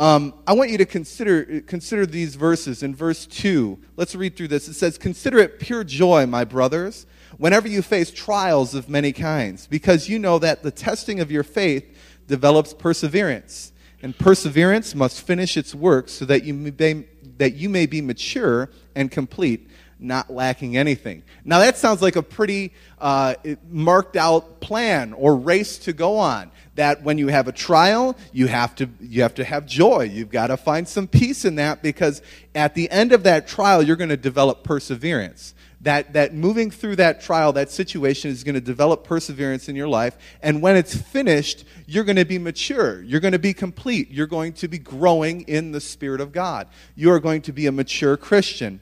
um, 0.02 0.34
I 0.48 0.54
want 0.54 0.72
you 0.72 0.80
to 0.80 0.86
consider, 0.86 1.62
consider 1.62 2.08
these 2.08 2.34
verses. 2.34 2.82
In 2.82 2.96
verse 2.96 3.28
2, 3.28 3.78
let's 3.98 4.16
read 4.16 4.36
through 4.36 4.48
this. 4.48 4.68
It 4.68 4.74
says, 4.74 4.98
Consider 4.98 5.38
it 5.38 5.60
pure 5.60 5.84
joy, 5.84 6.26
my 6.26 6.44
brothers, 6.44 7.06
whenever 7.38 7.68
you 7.68 7.84
face 7.84 8.10
trials 8.10 8.74
of 8.74 8.90
many 8.90 9.12
kinds, 9.12 9.68
because 9.68 10.10
you 10.10 10.18
know 10.18 10.40
that 10.40 10.64
the 10.64 10.72
testing 10.72 11.20
of 11.20 11.32
your 11.32 11.44
faith 11.44 11.86
develops 12.26 12.74
perseverance. 12.74 13.74
And 14.02 14.18
perseverance 14.18 14.96
must 14.96 15.22
finish 15.22 15.56
its 15.56 15.76
work 15.76 16.10
so 16.10 16.26
that 16.26 16.44
you 16.46 16.56
may, 16.56 17.06
that 17.38 17.54
you 17.54 17.70
may 17.70 17.86
be 17.86 18.02
mature 18.02 18.72
and 18.96 19.12
complete, 19.12 19.70
not 20.02 20.32
lacking 20.32 20.76
anything. 20.76 21.24
Now, 21.46 21.60
that 21.60 21.78
sounds 21.78 22.02
like 22.02 22.16
a 22.16 22.24
pretty 22.24 22.74
uh, 23.00 23.36
marked 23.70 24.18
out 24.18 24.60
plan 24.60 25.14
or 25.14 25.36
race 25.36 25.78
to 25.80 25.94
go 25.94 26.18
on. 26.18 26.52
That 26.76 27.04
when 27.04 27.18
you 27.18 27.28
have 27.28 27.48
a 27.48 27.52
trial, 27.52 28.18
you 28.32 28.48
have 28.48 28.76
to, 28.76 28.90
you 29.00 29.22
have, 29.22 29.36
to 29.36 29.44
have 29.44 29.66
joy. 29.66 30.04
You've 30.04 30.32
got 30.32 30.48
to 30.48 30.58
find 30.58 30.88
some 30.88 31.08
peace 31.08 31.46
in 31.46 31.56
that 31.56 31.84
because 31.84 32.22
at 32.56 32.74
the 32.76 32.90
end 32.90 33.12
of 33.12 33.24
that 33.24 33.48
trial, 33.48 33.84
you're 33.84 33.98
going 33.98 34.10
to 34.10 34.18
develop 34.18 34.64
perseverance. 34.64 35.54
That, 35.82 36.14
that 36.14 36.34
moving 36.36 36.70
through 36.70 36.98
that 36.98 37.22
trial, 37.22 37.54
that 37.54 37.72
situation 37.72 38.30
is 38.30 38.44
going 38.44 38.54
to 38.54 38.62
develop 38.62 39.04
perseverance 39.04 39.68
in 39.68 39.76
your 39.76 39.88
life. 39.88 40.16
And 40.42 40.62
when 40.62 40.76
it's 40.76 40.96
finished, 40.96 41.66
you're 41.88 42.04
going 42.04 42.18
to 42.18 42.26
be 42.26 42.38
mature. 42.38 43.02
You're 43.02 43.20
going 43.20 43.32
to 43.32 43.40
be 43.40 43.54
complete. 43.54 44.12
You're 44.12 44.28
going 44.28 44.54
to 44.54 44.68
be 44.68 44.78
growing 44.78 45.42
in 45.42 45.72
the 45.72 45.82
Spirit 45.82 46.22
of 46.22 46.32
God. 46.32 46.68
You 46.96 47.12
are 47.12 47.20
going 47.20 47.42
to 47.44 47.52
be 47.52 47.66
a 47.66 47.72
mature 47.72 48.16
Christian. 48.16 48.80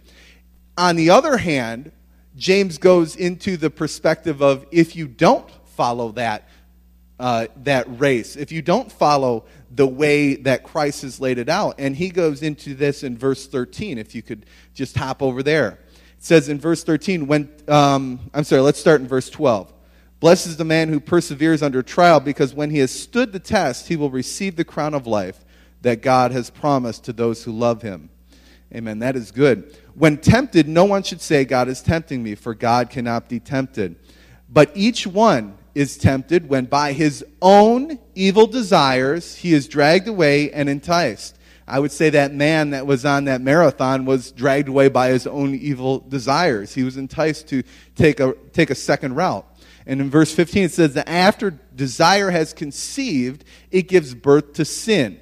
On 0.79 0.95
the 0.95 1.09
other 1.09 1.35
hand, 1.35 1.91
James 2.37 2.77
goes 2.77 3.17
into 3.17 3.57
the 3.57 3.69
perspective 3.69 4.41
of 4.41 4.65
if 4.71 4.95
you 4.95 5.09
don't 5.09 5.51
follow 5.75 6.13
that, 6.13 6.47
uh, 7.19 7.47
that 7.63 7.99
race, 7.99 8.37
if 8.37 8.53
you 8.53 8.61
don't 8.61 8.89
follow 8.89 9.43
the 9.69 9.85
way 9.85 10.35
that 10.35 10.63
Christ 10.63 11.01
has 11.01 11.19
laid 11.19 11.37
it 11.37 11.49
out, 11.49 11.75
and 11.79 11.97
he 11.97 12.09
goes 12.09 12.41
into 12.41 12.75
this 12.75 13.03
in 13.03 13.17
verse 13.17 13.45
13, 13.45 13.97
if 13.97 14.15
you 14.15 14.21
could 14.21 14.45
just 14.73 14.95
hop 14.95 15.21
over 15.21 15.43
there. 15.43 15.79
It 16.17 16.23
says 16.23 16.47
in 16.47 16.61
verse 16.61 16.81
13, 16.85 17.27
when, 17.27 17.51
um, 17.67 18.31
I'm 18.33 18.45
sorry, 18.45 18.61
let's 18.61 18.79
start 18.79 19.01
in 19.01 19.07
verse 19.07 19.29
12. 19.29 19.73
Blessed 20.21 20.47
is 20.47 20.55
the 20.55 20.63
man 20.63 20.87
who 20.87 21.01
perseveres 21.01 21.61
under 21.61 21.83
trial, 21.83 22.21
because 22.21 22.53
when 22.53 22.69
he 22.69 22.77
has 22.77 22.91
stood 22.91 23.33
the 23.33 23.39
test, 23.39 23.89
he 23.89 23.97
will 23.97 24.11
receive 24.11 24.55
the 24.55 24.63
crown 24.63 24.93
of 24.93 25.05
life 25.05 25.43
that 25.81 26.01
God 26.01 26.31
has 26.31 26.49
promised 26.49 27.03
to 27.03 27.11
those 27.11 27.43
who 27.43 27.51
love 27.51 27.81
him. 27.81 28.09
Amen. 28.73 28.99
That 28.99 29.15
is 29.15 29.31
good. 29.31 29.75
When 29.95 30.17
tempted, 30.17 30.67
no 30.67 30.85
one 30.85 31.03
should 31.03 31.21
say, 31.21 31.43
God 31.43 31.67
is 31.67 31.81
tempting 31.81 32.21
me, 32.21 32.35
for 32.35 32.53
God 32.53 32.89
cannot 32.89 33.27
be 33.27 33.39
tempted. 33.39 33.95
But 34.47 34.71
each 34.75 35.07
one 35.07 35.57
is 35.73 35.97
tempted 35.97 36.49
when 36.49 36.65
by 36.65 36.93
his 36.93 37.25
own 37.41 37.99
evil 38.15 38.47
desires 38.47 39.35
he 39.35 39.53
is 39.53 39.67
dragged 39.67 40.07
away 40.07 40.51
and 40.51 40.69
enticed. 40.69 41.37
I 41.67 41.79
would 41.79 41.91
say 41.91 42.09
that 42.11 42.33
man 42.33 42.71
that 42.71 42.87
was 42.87 43.05
on 43.05 43.25
that 43.25 43.41
marathon 43.41 44.05
was 44.05 44.31
dragged 44.31 44.67
away 44.67 44.89
by 44.89 45.09
his 45.09 45.27
own 45.27 45.53
evil 45.53 45.99
desires. 45.99 46.73
He 46.73 46.83
was 46.83 46.97
enticed 46.97 47.47
to 47.49 47.63
take 47.95 48.19
a, 48.19 48.33
take 48.53 48.71
a 48.71 48.75
second 48.75 49.15
route. 49.15 49.45
And 49.85 50.01
in 50.01 50.09
verse 50.09 50.33
15 50.33 50.63
it 50.65 50.71
says 50.71 50.95
that 50.95 51.07
after 51.07 51.51
desire 51.75 52.31
has 52.31 52.53
conceived, 52.53 53.45
it 53.71 53.87
gives 53.87 54.15
birth 54.15 54.53
to 54.53 54.65
sin. 54.65 55.19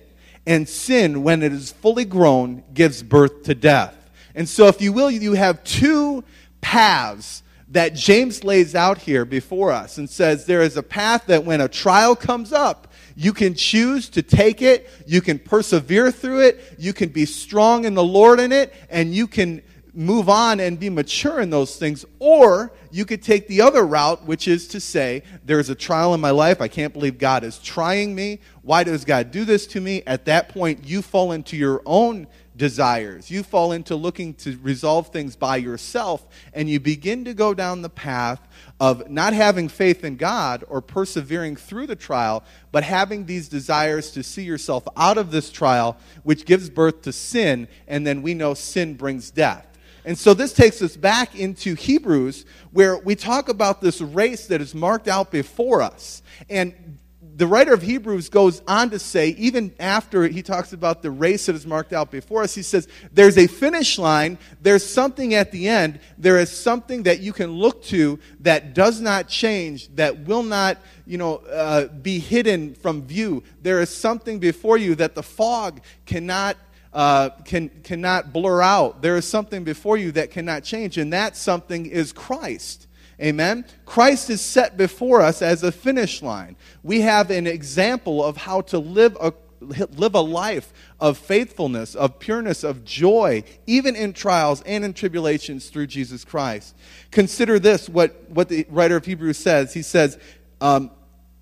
And 0.48 0.68
sin, 0.68 1.22
when 1.22 1.44
it 1.44 1.54
is 1.54 1.74
fully 1.74 2.06
grown, 2.06 2.64
gives 2.74 3.04
birth 3.04 3.44
to 3.44 3.54
death. 3.54 3.96
And 4.34 4.48
so, 4.48 4.68
if 4.68 4.82
you 4.82 4.94
will, 4.94 5.12
you 5.12 5.34
have 5.34 5.64
two 5.64 6.24
paths 6.62 7.44
that 7.70 7.94
James 7.94 8.44
lays 8.44 8.74
out 8.74 8.98
here 8.98 9.26
before 9.26 9.72
us 9.72 9.98
and 9.98 10.10
says 10.10 10.46
there 10.46 10.62
is 10.62 10.78
a 10.78 10.84
path 10.84 11.26
that 11.28 11.44
when 11.44 11.60
a 11.60 11.68
trial 11.68 12.16
comes 12.16 12.54
up, 12.54 12.94
you 13.16 13.34
can 13.34 13.56
choose 13.56 14.10
to 14.10 14.22
take 14.22 14.62
it, 14.62 14.90
you 15.06 15.22
can 15.22 15.38
persevere 15.38 16.12
through 16.12 16.42
it, 16.42 16.76
you 16.78 16.94
can 16.94 17.10
be 17.10 17.26
strong 17.26 17.84
in 17.84 17.94
the 17.94 18.04
Lord 18.04 18.40
in 18.40 18.52
it, 18.52 18.74
and 18.90 19.14
you 19.14 19.28
can 19.28 19.62
move 19.98 20.30
on 20.30 20.60
and 20.60 20.80
be 20.80 20.92
mature 20.92 21.42
in 21.42 21.50
those 21.50 21.76
things. 21.76 22.06
Or 22.20 22.72
you 22.92 23.04
could 23.04 23.24
take 23.24 23.48
the 23.48 23.62
other 23.62 23.84
route, 23.84 24.24
which 24.26 24.48
is 24.48 24.68
to 24.70 24.80
say, 24.80 25.24
there's 25.44 25.72
a 25.72 25.76
trial 25.76 26.14
in 26.14 26.22
my 26.22 26.30
life. 26.30 26.62
I 26.62 26.68
can't 26.68 26.94
believe 26.94 27.18
God 27.18 27.44
is 27.44 27.58
trying 27.58 28.14
me. 28.14 28.40
Why 28.62 28.84
does 28.84 29.04
God 29.04 29.32
do 29.32 29.44
this 29.44 29.66
to 29.68 29.82
me? 29.82 30.04
At 30.06 30.26
that 30.26 30.50
point, 30.50 30.86
you 30.86 31.02
fall 31.02 31.32
into 31.32 31.58
your 31.58 31.82
own 31.84 32.28
desires. 32.56 33.32
You 33.32 33.42
fall 33.42 33.72
into 33.72 33.96
looking 33.96 34.36
to 34.36 34.58
resolve 34.62 35.08
things 35.08 35.36
by 35.36 35.58
yourself, 35.58 36.28
and 36.54 36.70
you 36.70 36.80
begin 36.80 37.26
to 37.26 37.34
go 37.34 37.56
down 37.56 37.82
the 37.82 37.90
path 37.90 38.48
of 38.80 39.10
not 39.10 39.34
having 39.34 39.68
faith 39.68 40.04
in 40.04 40.16
God 40.16 40.64
or 40.70 40.80
persevering 40.80 41.56
through 41.56 41.88
the 41.88 41.96
trial, 41.96 42.44
but 42.72 42.84
having 42.84 43.26
these 43.26 43.48
desires 43.48 44.12
to 44.12 44.22
see 44.22 44.44
yourself 44.44 44.88
out 44.96 45.18
of 45.18 45.32
this 45.32 45.52
trial, 45.52 45.98
which 46.22 46.46
gives 46.46 46.70
birth 46.70 47.02
to 47.02 47.12
sin, 47.12 47.68
and 47.88 48.06
then 48.06 48.22
we 48.22 48.36
know 48.36 48.54
sin 48.54 48.94
brings 48.94 49.32
death. 49.32 49.64
And 50.08 50.18
so 50.18 50.34
this 50.34 50.54
takes 50.54 50.82
us 50.82 50.96
back 50.96 51.38
into 51.38 51.76
Hebrews, 51.76 52.46
where 52.72 52.98
we 52.98 53.14
talk 53.14 53.50
about 53.50 53.82
this 53.82 54.00
race 54.00 54.48
that 54.48 54.62
is 54.62 54.74
marked 54.74 55.10
out 55.10 55.32
before 55.32 55.82
us. 55.82 56.22
And 56.50 56.98
the 57.36 57.46
writer 57.46 57.74
of 57.74 57.82
Hebrews 57.82 58.30
goes 58.30 58.62
on 58.70 58.90
to 58.92 59.00
say, 59.00 59.32
even 59.32 59.74
after 59.82 60.26
he 60.26 60.42
talks 60.42 60.72
about 60.72 61.02
the 61.02 61.12
race 61.12 61.48
that 61.48 61.58
is 61.58 61.68
marked 61.68 61.92
out 61.92 62.10
before 62.10 62.42
us, 62.42 62.56
he 62.56 62.62
says, 62.62 62.88
There's 63.12 63.38
a 63.38 63.48
finish 63.48 64.00
line, 64.00 64.38
there's 64.62 64.90
something 64.90 65.34
at 65.34 65.52
the 65.52 65.68
end, 65.68 66.00
there 66.18 66.40
is 66.40 66.50
something 66.50 67.04
that 67.04 67.20
you 67.20 67.34
can 67.34 67.52
look 67.52 67.84
to 67.84 68.18
that 68.40 68.74
does 68.74 69.02
not 69.02 69.28
change, 69.28 69.94
that 69.98 70.20
will 70.20 70.42
not 70.42 70.78
you 71.06 71.18
know, 71.18 71.38
uh, 71.52 71.88
be 71.88 72.20
hidden 72.20 72.76
from 72.76 73.04
view. 73.04 73.44
There 73.62 73.82
is 73.82 73.90
something 73.90 74.40
before 74.40 74.78
you 74.78 74.96
that 74.96 75.16
the 75.16 75.24
fog 75.24 75.82
cannot. 76.06 76.56
Uh, 76.98 77.30
can, 77.46 77.70
cannot 77.84 78.34
blur 78.34 78.60
out. 78.60 79.04
There 79.04 79.18
is 79.18 79.28
something 79.28 79.64
before 79.64 79.98
you 79.98 80.12
that 80.14 80.32
cannot 80.32 80.64
change, 80.64 80.98
and 80.98 81.14
that 81.14 81.38
something 81.38 81.86
is 81.86 82.12
Christ. 82.12 82.88
Amen? 83.22 83.66
Christ 83.86 84.32
is 84.32 84.42
set 84.42 84.78
before 84.78 85.22
us 85.22 85.44
as 85.44 85.62
a 85.62 85.72
finish 85.72 86.24
line. 86.24 86.56
We 86.82 87.02
have 87.02 87.30
an 87.30 87.46
example 87.46 88.26
of 88.26 88.36
how 88.36 88.62
to 88.62 88.80
live 88.80 89.16
a, 89.22 89.32
live 89.60 90.16
a 90.16 90.22
life 90.22 90.74
of 91.00 91.20
faithfulness, 91.20 91.94
of 91.94 92.18
pureness, 92.18 92.64
of 92.64 92.84
joy, 92.84 93.44
even 93.68 93.96
in 93.96 94.12
trials 94.12 94.64
and 94.64 94.84
in 94.84 94.96
tribulations 94.96 95.70
through 95.70 95.86
Jesus 95.86 96.26
Christ. 96.26 96.76
Consider 97.12 97.60
this 97.60 97.88
what, 97.88 98.28
what 98.32 98.50
the 98.50 98.66
writer 98.72 98.96
of 98.96 99.06
Hebrews 99.06 99.38
says. 99.38 99.72
He 99.72 99.84
says, 99.84 100.18
um, 100.62 100.90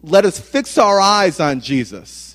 Let 0.02 0.26
us 0.26 0.38
fix 0.38 0.78
our 0.78 1.00
eyes 1.00 1.40
on 1.40 1.62
Jesus. 1.62 2.35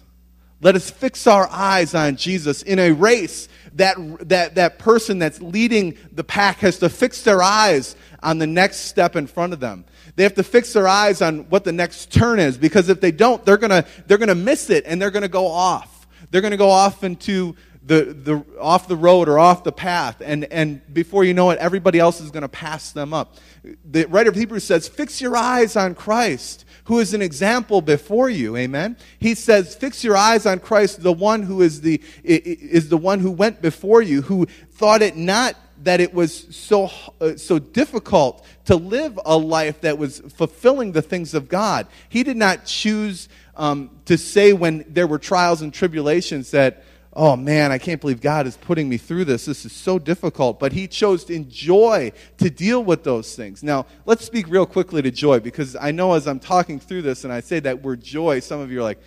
Let 0.61 0.75
us 0.77 0.91
fix 0.91 1.27
our 1.27 1.49
eyes 1.51 1.95
on 1.95 2.17
Jesus 2.17 2.63
in 2.63 2.79
a 2.79 2.93
race 2.93 3.49
that, 3.75 3.97
that, 4.29 4.57
that 4.57 4.79
person 4.79 5.19
that's 5.19 5.41
leading 5.41 5.97
the 6.13 6.25
pack 6.25 6.59
has 6.59 6.79
to 6.79 6.89
fix 6.89 7.23
their 7.23 7.43
eyes 7.43 7.97
on 8.23 8.39
the 8.39 8.47
next 8.47 8.81
step 8.81 9.17
in 9.17 9.27
front 9.27 9.53
of 9.53 9.61
them. 9.61 9.85
They 10.17 10.23
have 10.25 10.35
to 10.35 10.43
fix 10.43 10.73
their 10.73 10.89
eyes 10.89 11.23
on 11.23 11.49
what 11.51 11.65
the 11.65 11.73
next 11.73 12.13
turn 12.13 12.41
is 12.41 12.59
because 12.59 12.89
if 12.89 13.01
they 13.01 13.13
don't, 13.13 13.45
they're 13.47 13.57
going 13.57 13.71
to 13.71 13.87
they're 14.07 14.19
to 14.19 14.35
miss 14.35 14.69
it 14.69 14.85
and 14.87 15.01
they're 15.01 15.11
going 15.11 15.23
to 15.23 15.29
go 15.29 15.47
off. 15.47 16.07
They're 16.31 16.43
going 16.43 16.51
to 16.51 16.59
go 16.59 16.71
off 16.71 17.03
into 17.05 17.57
the, 17.83 18.05
the, 18.05 18.45
off 18.61 18.87
the 18.89 18.97
road 18.97 19.29
or 19.29 19.39
off 19.39 19.65
the 19.65 19.73
path. 19.73 20.21
And, 20.25 20.45
and 20.45 20.81
before 20.93 21.25
you 21.25 21.35
know 21.35 21.51
it, 21.51 21.59
everybody 21.59 21.99
else 21.99 22.21
is 22.21 22.31
going 22.31 22.43
to 22.43 22.49
pass 22.49 22.93
them 22.93 23.15
up. 23.15 23.37
The 23.85 24.05
writer 24.07 24.31
of 24.31 24.37
Hebrews 24.37 24.65
says, 24.65 24.87
Fix 24.89 25.21
your 25.21 25.37
eyes 25.37 25.77
on 25.77 25.95
Christ, 25.95 26.65
who 26.91 26.99
is 26.99 27.15
an 27.15 27.23
example 27.23 27.81
before 27.81 28.29
you. 28.29 28.57
Amen. 28.57 28.97
He 29.21 29.37
says, 29.37 29.77
Fix 29.77 30.03
your 30.03 30.17
eyes 30.17 30.45
on 30.45 30.59
Christ, 30.59 31.05
the 31.05 31.13
one 31.13 31.45
who 31.45 31.63
is 31.63 31.83
the, 31.83 32.03
is 32.25 32.89
the 32.89 32.97
one 32.97 33.21
who 33.21 33.31
went 33.31 33.63
before 33.63 34.03
you, 34.03 34.23
who 34.23 34.47
thought 34.73 35.01
it 35.01 35.17
not 35.17 35.55
that 35.85 36.01
it 36.01 36.13
was 36.13 36.49
so, 36.51 36.91
uh, 37.21 37.37
so 37.37 37.61
difficult 37.61 38.45
to 38.65 38.75
live 38.75 39.21
a 39.25 39.39
life 39.39 39.83
that 39.83 39.99
was 39.99 40.19
fulfilling 40.19 40.91
the 40.91 41.01
things 41.01 41.33
of 41.33 41.49
God. 41.49 41.87
He 42.09 42.25
did 42.25 42.37
not 42.37 42.65
choose 42.65 43.29
um, 43.55 43.93
to 44.07 44.19
say 44.19 44.53
when 44.53 44.85
there 44.89 45.07
were 45.07 45.21
trials 45.21 45.63
and 45.63 45.73
tribulations 45.73 46.51
that, 46.51 46.83
oh 47.13 47.37
man, 47.37 47.73
I 47.73 47.79
can't 47.79 48.01
believe 48.01 48.21
God 48.21 48.47
is 48.47 48.57
putting 48.57 48.89
me 48.89 48.97
through 48.97 49.25
this. 49.25 49.45
This 49.45 49.65
is 49.65 49.73
so 49.73 49.99
difficult. 49.99 50.61
But 50.61 50.73
he 50.73 50.87
chose 50.87 51.25
to 51.25 51.35
enjoy 51.35 52.13
to 52.39 52.51
deal 52.51 52.85
with 52.85 53.05
those 53.05 53.35
things. 53.35 53.63
Now, 53.63 53.87
let's 54.07 54.25
speak 54.25 54.47
real 54.49 54.67
quickly 54.67 55.03
to 55.03 55.11
joy 55.11 55.41
because 55.41 55.77
I 55.77 55.91
know 55.91 56.15
as 56.15 56.29
I'm 56.29 56.41
talking 56.41 56.79
through 56.79 57.03
this 57.03 57.25
and 57.25 57.33
I 57.33 57.41
say 57.41 57.61
that 57.61 57.83
word 57.83 58.03
joy, 58.03 58.41
some 58.41 58.61
of 58.61 58.71
you 58.71 58.81
are 58.81 58.85
like, 58.85 59.01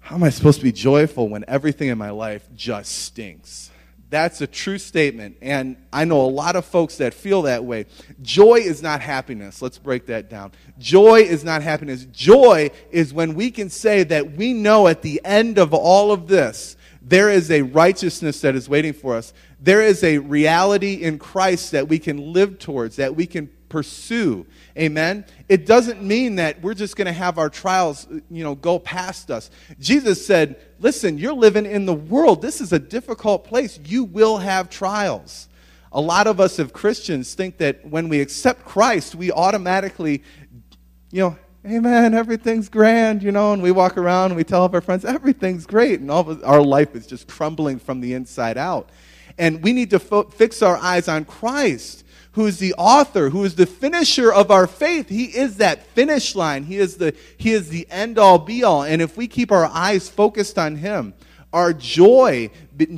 how 0.00 0.16
am 0.16 0.22
I 0.22 0.30
supposed 0.30 0.58
to 0.58 0.64
be 0.64 0.72
joyful 0.72 1.28
when 1.28 1.44
everything 1.46 1.88
in 1.88 1.98
my 1.98 2.10
life 2.10 2.48
just 2.54 2.90
stinks? 2.92 3.70
That's 4.08 4.40
a 4.40 4.46
true 4.46 4.78
statement. 4.78 5.36
And 5.40 5.76
I 5.92 6.04
know 6.04 6.20
a 6.22 6.26
lot 6.26 6.56
of 6.56 6.64
folks 6.64 6.96
that 6.96 7.14
feel 7.14 7.42
that 7.42 7.64
way. 7.64 7.86
Joy 8.22 8.56
is 8.56 8.82
not 8.82 9.00
happiness. 9.00 9.62
Let's 9.62 9.78
break 9.78 10.06
that 10.06 10.28
down. 10.28 10.50
Joy 10.80 11.20
is 11.20 11.44
not 11.44 11.62
happiness. 11.62 12.06
Joy 12.06 12.72
is 12.90 13.14
when 13.14 13.34
we 13.34 13.52
can 13.52 13.70
say 13.70 14.02
that 14.04 14.32
we 14.32 14.52
know 14.52 14.88
at 14.88 15.02
the 15.02 15.20
end 15.24 15.58
of 15.58 15.72
all 15.72 16.10
of 16.10 16.26
this, 16.26 16.76
there 17.02 17.30
is 17.30 17.50
a 17.50 17.62
righteousness 17.62 18.40
that 18.42 18.54
is 18.54 18.68
waiting 18.68 18.92
for 18.92 19.16
us. 19.16 19.32
There 19.60 19.82
is 19.82 20.04
a 20.04 20.18
reality 20.18 20.94
in 20.94 21.18
Christ 21.18 21.72
that 21.72 21.88
we 21.88 21.98
can 21.98 22.32
live 22.32 22.58
towards, 22.58 22.96
that 22.96 23.16
we 23.16 23.26
can 23.26 23.50
pursue. 23.68 24.46
Amen. 24.76 25.24
It 25.48 25.64
doesn't 25.64 26.02
mean 26.02 26.36
that 26.36 26.60
we're 26.60 26.74
just 26.74 26.96
going 26.96 27.06
to 27.06 27.12
have 27.12 27.38
our 27.38 27.48
trials, 27.48 28.06
you 28.30 28.42
know, 28.44 28.54
go 28.54 28.78
past 28.78 29.30
us. 29.30 29.50
Jesus 29.78 30.26
said, 30.26 30.56
"Listen, 30.80 31.18
you're 31.18 31.32
living 31.32 31.66
in 31.66 31.86
the 31.86 31.94
world. 31.94 32.42
This 32.42 32.60
is 32.60 32.72
a 32.72 32.78
difficult 32.78 33.44
place. 33.44 33.78
You 33.84 34.04
will 34.04 34.38
have 34.38 34.68
trials." 34.68 35.48
A 35.92 36.00
lot 36.00 36.26
of 36.26 36.40
us 36.40 36.58
as 36.58 36.72
Christians 36.72 37.34
think 37.34 37.58
that 37.58 37.86
when 37.86 38.08
we 38.08 38.20
accept 38.20 38.64
Christ, 38.64 39.14
we 39.14 39.32
automatically, 39.32 40.22
you 41.10 41.20
know, 41.20 41.38
Amen, 41.66 42.14
everything's 42.14 42.70
grand, 42.70 43.22
you 43.22 43.32
know, 43.32 43.52
and 43.52 43.62
we 43.62 43.70
walk 43.70 43.98
around 43.98 44.30
and 44.30 44.36
we 44.36 44.44
tell 44.44 44.62
all 44.62 44.74
our 44.74 44.80
friends 44.80 45.04
everything's 45.04 45.66
great, 45.66 46.00
and 46.00 46.10
all 46.10 46.28
of 46.30 46.42
our 46.42 46.62
life 46.62 46.96
is 46.96 47.06
just 47.06 47.28
crumbling 47.28 47.78
from 47.78 48.00
the 48.00 48.14
inside 48.14 48.56
out. 48.56 48.88
And 49.36 49.62
we 49.62 49.74
need 49.74 49.90
to 49.90 49.98
fo- 49.98 50.22
fix 50.22 50.62
our 50.62 50.78
eyes 50.78 51.06
on 51.06 51.26
Christ 51.26 52.04
who 52.32 52.46
is 52.46 52.58
the 52.58 52.74
author, 52.74 53.30
who 53.30 53.44
is 53.44 53.56
the 53.56 53.66
finisher 53.66 54.32
of 54.32 54.50
our 54.50 54.66
faith. 54.66 55.08
He 55.08 55.24
is 55.24 55.56
that 55.56 55.84
finish 55.88 56.34
line. 56.34 56.64
He 56.64 56.78
is 56.78 56.96
the, 56.96 57.14
he 57.36 57.50
is 57.50 57.68
the 57.68 57.86
end 57.90 58.18
all 58.18 58.38
be 58.38 58.62
all. 58.62 58.84
And 58.84 59.02
if 59.02 59.16
we 59.16 59.26
keep 59.26 59.50
our 59.50 59.66
eyes 59.66 60.08
focused 60.08 60.58
on 60.58 60.76
Him, 60.76 61.12
our 61.52 61.72
joy 61.72 62.50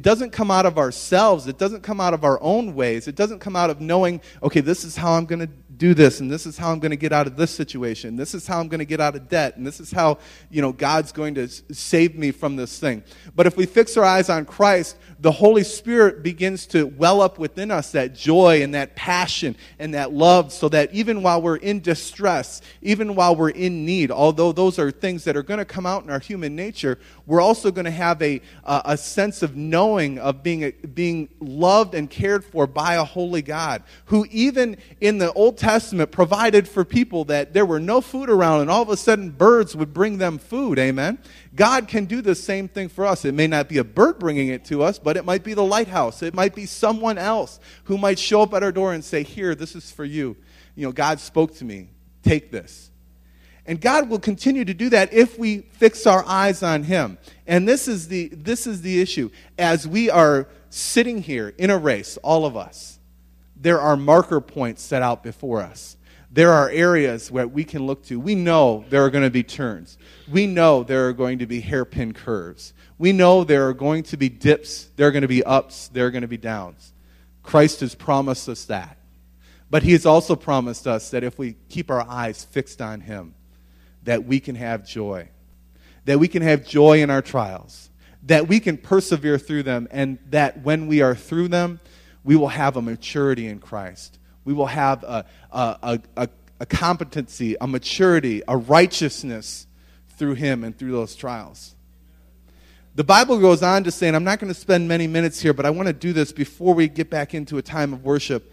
doesn't 0.02 0.31
come 0.31 0.50
out 0.50 0.66
of 0.66 0.76
ourselves. 0.76 1.47
It 1.47 1.57
doesn't 1.57 1.83
come 1.83 2.00
out 2.00 2.12
of 2.12 2.25
our 2.25 2.40
own 2.42 2.75
ways. 2.75 3.09
It 3.09 3.14
doesn't 3.14 3.38
come 3.38 3.57
out 3.57 3.71
of 3.71 3.81
knowing, 3.81 4.21
okay, 4.42 4.61
this 4.61 4.85
is 4.85 4.97
how 4.97 5.12
I'm 5.12 5.25
going 5.25 5.40
to 5.40 5.50
do 5.82 5.94
this 5.94 6.20
and 6.20 6.30
this 6.30 6.46
is 6.46 6.56
how 6.56 6.70
I'm 6.70 6.78
going 6.78 6.92
to 6.92 6.96
get 6.96 7.12
out 7.12 7.26
of 7.26 7.34
this 7.34 7.50
situation. 7.50 8.14
This 8.14 8.34
is 8.34 8.46
how 8.46 8.60
I'm 8.60 8.68
going 8.68 8.78
to 8.78 8.84
get 8.84 9.00
out 9.00 9.16
of 9.16 9.28
debt 9.28 9.56
and 9.56 9.66
this 9.66 9.80
is 9.80 9.90
how, 9.90 10.18
you 10.48 10.62
know, 10.62 10.70
God's 10.70 11.10
going 11.10 11.34
to 11.34 11.48
save 11.48 12.14
me 12.14 12.30
from 12.30 12.54
this 12.54 12.78
thing. 12.78 13.02
But 13.34 13.46
if 13.46 13.56
we 13.56 13.66
fix 13.66 13.96
our 13.96 14.04
eyes 14.04 14.30
on 14.30 14.44
Christ, 14.44 14.96
the 15.18 15.32
Holy 15.32 15.64
Spirit 15.64 16.22
begins 16.22 16.66
to 16.66 16.86
well 16.86 17.20
up 17.20 17.36
within 17.36 17.72
us 17.72 17.90
that 17.92 18.14
joy 18.14 18.62
and 18.62 18.76
that 18.76 18.94
passion 18.94 19.56
and 19.80 19.94
that 19.94 20.12
love 20.12 20.52
so 20.52 20.68
that 20.68 20.94
even 20.94 21.20
while 21.20 21.42
we're 21.42 21.56
in 21.56 21.80
distress, 21.80 22.62
even 22.80 23.16
while 23.16 23.34
we're 23.34 23.50
in 23.50 23.84
need, 23.84 24.12
although 24.12 24.52
those 24.52 24.78
are 24.78 24.92
things 24.92 25.24
that 25.24 25.36
are 25.36 25.42
going 25.42 25.58
to 25.58 25.64
come 25.64 25.84
out 25.84 26.04
in 26.04 26.10
our 26.10 26.20
human 26.20 26.54
nature, 26.54 26.96
we're 27.26 27.40
also 27.40 27.72
going 27.72 27.86
to 27.86 27.90
have 27.90 28.22
a, 28.22 28.40
a, 28.62 28.82
a 28.84 28.96
sense 28.96 29.42
of 29.42 29.56
knowing, 29.56 30.20
of 30.20 30.44
being, 30.44 30.72
being 30.94 31.28
loved 31.40 31.96
and 31.96 32.08
cared 32.08 32.44
for 32.44 32.68
by 32.68 32.94
a 32.94 33.04
holy 33.04 33.42
God 33.42 33.82
who 34.04 34.26
even 34.30 34.76
in 35.00 35.18
the 35.18 35.32
Old 35.32 35.58
Testament 35.58 35.71
Testament 35.72 36.10
provided 36.10 36.68
for 36.68 36.84
people 36.84 37.24
that 37.24 37.54
there 37.54 37.64
were 37.64 37.80
no 37.80 38.02
food 38.02 38.28
around 38.28 38.60
and 38.60 38.70
all 38.70 38.82
of 38.82 38.90
a 38.90 38.96
sudden 38.96 39.30
birds 39.30 39.74
would 39.74 39.94
bring 39.94 40.18
them 40.18 40.36
food. 40.36 40.78
Amen. 40.78 41.18
God 41.54 41.88
can 41.88 42.04
do 42.04 42.20
the 42.20 42.34
same 42.34 42.68
thing 42.68 42.90
for 42.90 43.06
us. 43.06 43.24
It 43.24 43.32
may 43.32 43.46
not 43.46 43.70
be 43.70 43.78
a 43.78 43.84
bird 43.84 44.18
bringing 44.18 44.48
it 44.48 44.66
to 44.66 44.82
us, 44.82 44.98
but 44.98 45.16
it 45.16 45.24
might 45.24 45.42
be 45.42 45.54
the 45.54 45.64
lighthouse. 45.64 46.22
It 46.22 46.34
might 46.34 46.54
be 46.54 46.66
someone 46.66 47.16
else 47.16 47.58
who 47.84 47.96
might 47.96 48.18
show 48.18 48.42
up 48.42 48.52
at 48.52 48.62
our 48.62 48.70
door 48.70 48.92
and 48.92 49.02
say, 49.02 49.22
Here, 49.22 49.54
this 49.54 49.74
is 49.74 49.90
for 49.90 50.04
you. 50.04 50.36
You 50.74 50.88
know, 50.88 50.92
God 50.92 51.20
spoke 51.20 51.54
to 51.56 51.64
me. 51.64 51.88
Take 52.22 52.52
this. 52.52 52.90
And 53.64 53.80
God 53.80 54.10
will 54.10 54.18
continue 54.18 54.66
to 54.66 54.74
do 54.74 54.90
that 54.90 55.14
if 55.14 55.38
we 55.38 55.60
fix 55.60 56.06
our 56.06 56.22
eyes 56.26 56.62
on 56.62 56.82
Him. 56.82 57.16
And 57.46 57.66
this 57.66 57.88
is 57.88 58.08
the, 58.08 58.28
this 58.28 58.66
is 58.66 58.82
the 58.82 59.00
issue. 59.00 59.30
As 59.56 59.88
we 59.88 60.10
are 60.10 60.48
sitting 60.68 61.22
here 61.22 61.54
in 61.56 61.70
a 61.70 61.78
race, 61.78 62.18
all 62.18 62.44
of 62.44 62.58
us, 62.58 62.98
there 63.62 63.81
are 63.81 63.97
marker 63.97 64.40
points 64.40 64.83
set 64.83 65.02
out 65.02 65.23
before 65.23 65.62
us. 65.62 65.97
There 66.33 66.50
are 66.50 66.69
areas 66.71 67.31
where 67.31 67.47
we 67.47 67.62
can 67.62 67.87
look 67.87 68.04
to. 68.07 68.19
We 68.19 68.35
know 68.35 68.85
there 68.88 69.04
are 69.04 69.11
going 69.11 69.25
to 69.25 69.31
be 69.31 69.42
turns. 69.42 69.99
We 70.28 70.47
know 70.47 70.83
there 70.83 71.07
are 71.09 71.12
going 71.12 71.38
to 71.38 71.47
be 71.47 71.61
hairpin 71.61 72.12
curves. 72.12 72.73
We 72.99 73.12
know 73.12 73.45
there 73.45 73.69
are 73.69 73.75
going 73.75 74.02
to 74.04 74.16
be 74.16 74.28
dips. 74.28 74.88
There 74.97 75.07
are 75.07 75.12
going 75.12 75.23
to 75.23 75.28
be 75.28 75.45
ups. 75.45 75.88
There 75.88 76.07
are 76.07 76.11
going 76.11 76.23
to 76.23 76.28
be 76.28 76.38
downs. 76.38 76.92
Christ 77.42 77.81
has 77.81 77.95
promised 77.95 78.49
us 78.49 78.64
that. 78.64 78.97
But 79.71 79.83
He 79.83 79.92
has 79.92 80.07
also 80.07 80.35
promised 80.35 80.87
us 80.87 81.11
that 81.11 81.23
if 81.23 81.38
we 81.38 81.57
keep 81.69 81.90
our 81.90 82.07
eyes 82.09 82.45
fixed 82.45 82.81
on 82.81 83.00
Him, 83.00 83.35
that 84.02 84.25
we 84.25 84.40
can 84.40 84.54
have 84.54 84.87
joy. 84.87 85.28
That 86.07 86.19
we 86.19 86.28
can 86.28 86.42
have 86.42 86.66
joy 86.66 87.02
in 87.02 87.11
our 87.11 87.23
trials. 87.23 87.90
That 88.25 88.49
we 88.49 88.59
can 88.59 88.78
persevere 88.78 89.38
through 89.38 89.64
them. 89.64 89.87
And 89.90 90.19
that 90.31 90.62
when 90.62 90.88
we 90.88 91.02
are 91.02 91.14
through 91.14 91.49
them, 91.49 91.78
we 92.24 92.36
will 92.36 92.48
have 92.48 92.76
a 92.76 92.82
maturity 92.82 93.46
in 93.46 93.58
Christ. 93.58 94.18
We 94.44 94.52
will 94.52 94.66
have 94.66 95.02
a, 95.04 95.24
a, 95.50 96.00
a, 96.16 96.28
a 96.60 96.66
competency, 96.66 97.56
a 97.60 97.66
maturity, 97.66 98.42
a 98.46 98.56
righteousness 98.56 99.66
through 100.16 100.34
Him 100.34 100.64
and 100.64 100.76
through 100.76 100.92
those 100.92 101.16
trials. 101.16 101.74
The 102.94 103.04
Bible 103.04 103.38
goes 103.38 103.62
on 103.62 103.84
to 103.84 103.90
say, 103.90 104.06
and 104.06 104.14
I'm 104.14 104.24
not 104.24 104.38
going 104.38 104.52
to 104.52 104.58
spend 104.58 104.86
many 104.86 105.06
minutes 105.06 105.40
here, 105.40 105.54
but 105.54 105.64
I 105.64 105.70
want 105.70 105.86
to 105.86 105.94
do 105.94 106.12
this 106.12 106.30
before 106.30 106.74
we 106.74 106.88
get 106.88 107.08
back 107.08 107.32
into 107.34 107.56
a 107.56 107.62
time 107.62 107.92
of 107.92 108.04
worship. 108.04 108.52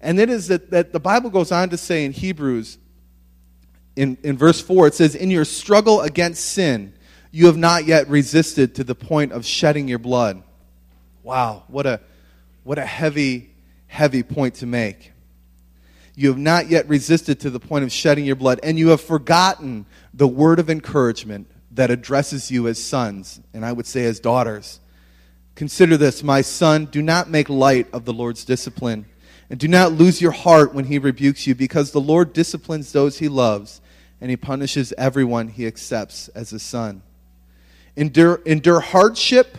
And 0.00 0.20
it 0.20 0.28
is 0.28 0.48
that, 0.48 0.70
that 0.70 0.92
the 0.92 1.00
Bible 1.00 1.30
goes 1.30 1.50
on 1.50 1.70
to 1.70 1.76
say 1.76 2.04
in 2.04 2.12
Hebrews, 2.12 2.78
in, 3.96 4.16
in 4.22 4.36
verse 4.36 4.60
4, 4.60 4.88
it 4.88 4.94
says, 4.94 5.14
In 5.14 5.30
your 5.30 5.44
struggle 5.44 6.02
against 6.02 6.44
sin, 6.44 6.92
you 7.32 7.46
have 7.46 7.56
not 7.56 7.86
yet 7.86 8.08
resisted 8.08 8.74
to 8.76 8.84
the 8.84 8.94
point 8.94 9.32
of 9.32 9.44
shedding 9.44 9.88
your 9.88 9.98
blood. 9.98 10.42
Wow, 11.22 11.64
what 11.66 11.86
a, 11.86 12.00
what 12.68 12.76
a 12.76 12.84
heavy, 12.84 13.48
heavy 13.86 14.22
point 14.22 14.56
to 14.56 14.66
make. 14.66 15.12
You 16.14 16.28
have 16.28 16.36
not 16.36 16.68
yet 16.68 16.86
resisted 16.86 17.40
to 17.40 17.48
the 17.48 17.58
point 17.58 17.82
of 17.82 17.90
shedding 17.90 18.26
your 18.26 18.36
blood, 18.36 18.60
and 18.62 18.78
you 18.78 18.88
have 18.88 19.00
forgotten 19.00 19.86
the 20.12 20.28
word 20.28 20.58
of 20.58 20.68
encouragement 20.68 21.50
that 21.70 21.90
addresses 21.90 22.50
you 22.50 22.68
as 22.68 22.78
sons, 22.78 23.40
and 23.54 23.64
I 23.64 23.72
would 23.72 23.86
say 23.86 24.04
as 24.04 24.20
daughters. 24.20 24.80
Consider 25.54 25.96
this, 25.96 26.22
my 26.22 26.42
son, 26.42 26.84
do 26.84 27.00
not 27.00 27.30
make 27.30 27.48
light 27.48 27.86
of 27.90 28.04
the 28.04 28.12
Lord's 28.12 28.44
discipline, 28.44 29.06
and 29.48 29.58
do 29.58 29.66
not 29.66 29.92
lose 29.92 30.20
your 30.20 30.32
heart 30.32 30.74
when 30.74 30.84
he 30.84 30.98
rebukes 30.98 31.46
you, 31.46 31.54
because 31.54 31.92
the 31.92 32.02
Lord 32.02 32.34
disciplines 32.34 32.92
those 32.92 33.16
he 33.16 33.30
loves, 33.30 33.80
and 34.20 34.28
he 34.28 34.36
punishes 34.36 34.92
everyone 34.98 35.48
he 35.48 35.66
accepts 35.66 36.28
as 36.34 36.52
a 36.52 36.58
son. 36.58 37.00
Endure, 37.96 38.42
endure 38.44 38.80
hardship 38.80 39.56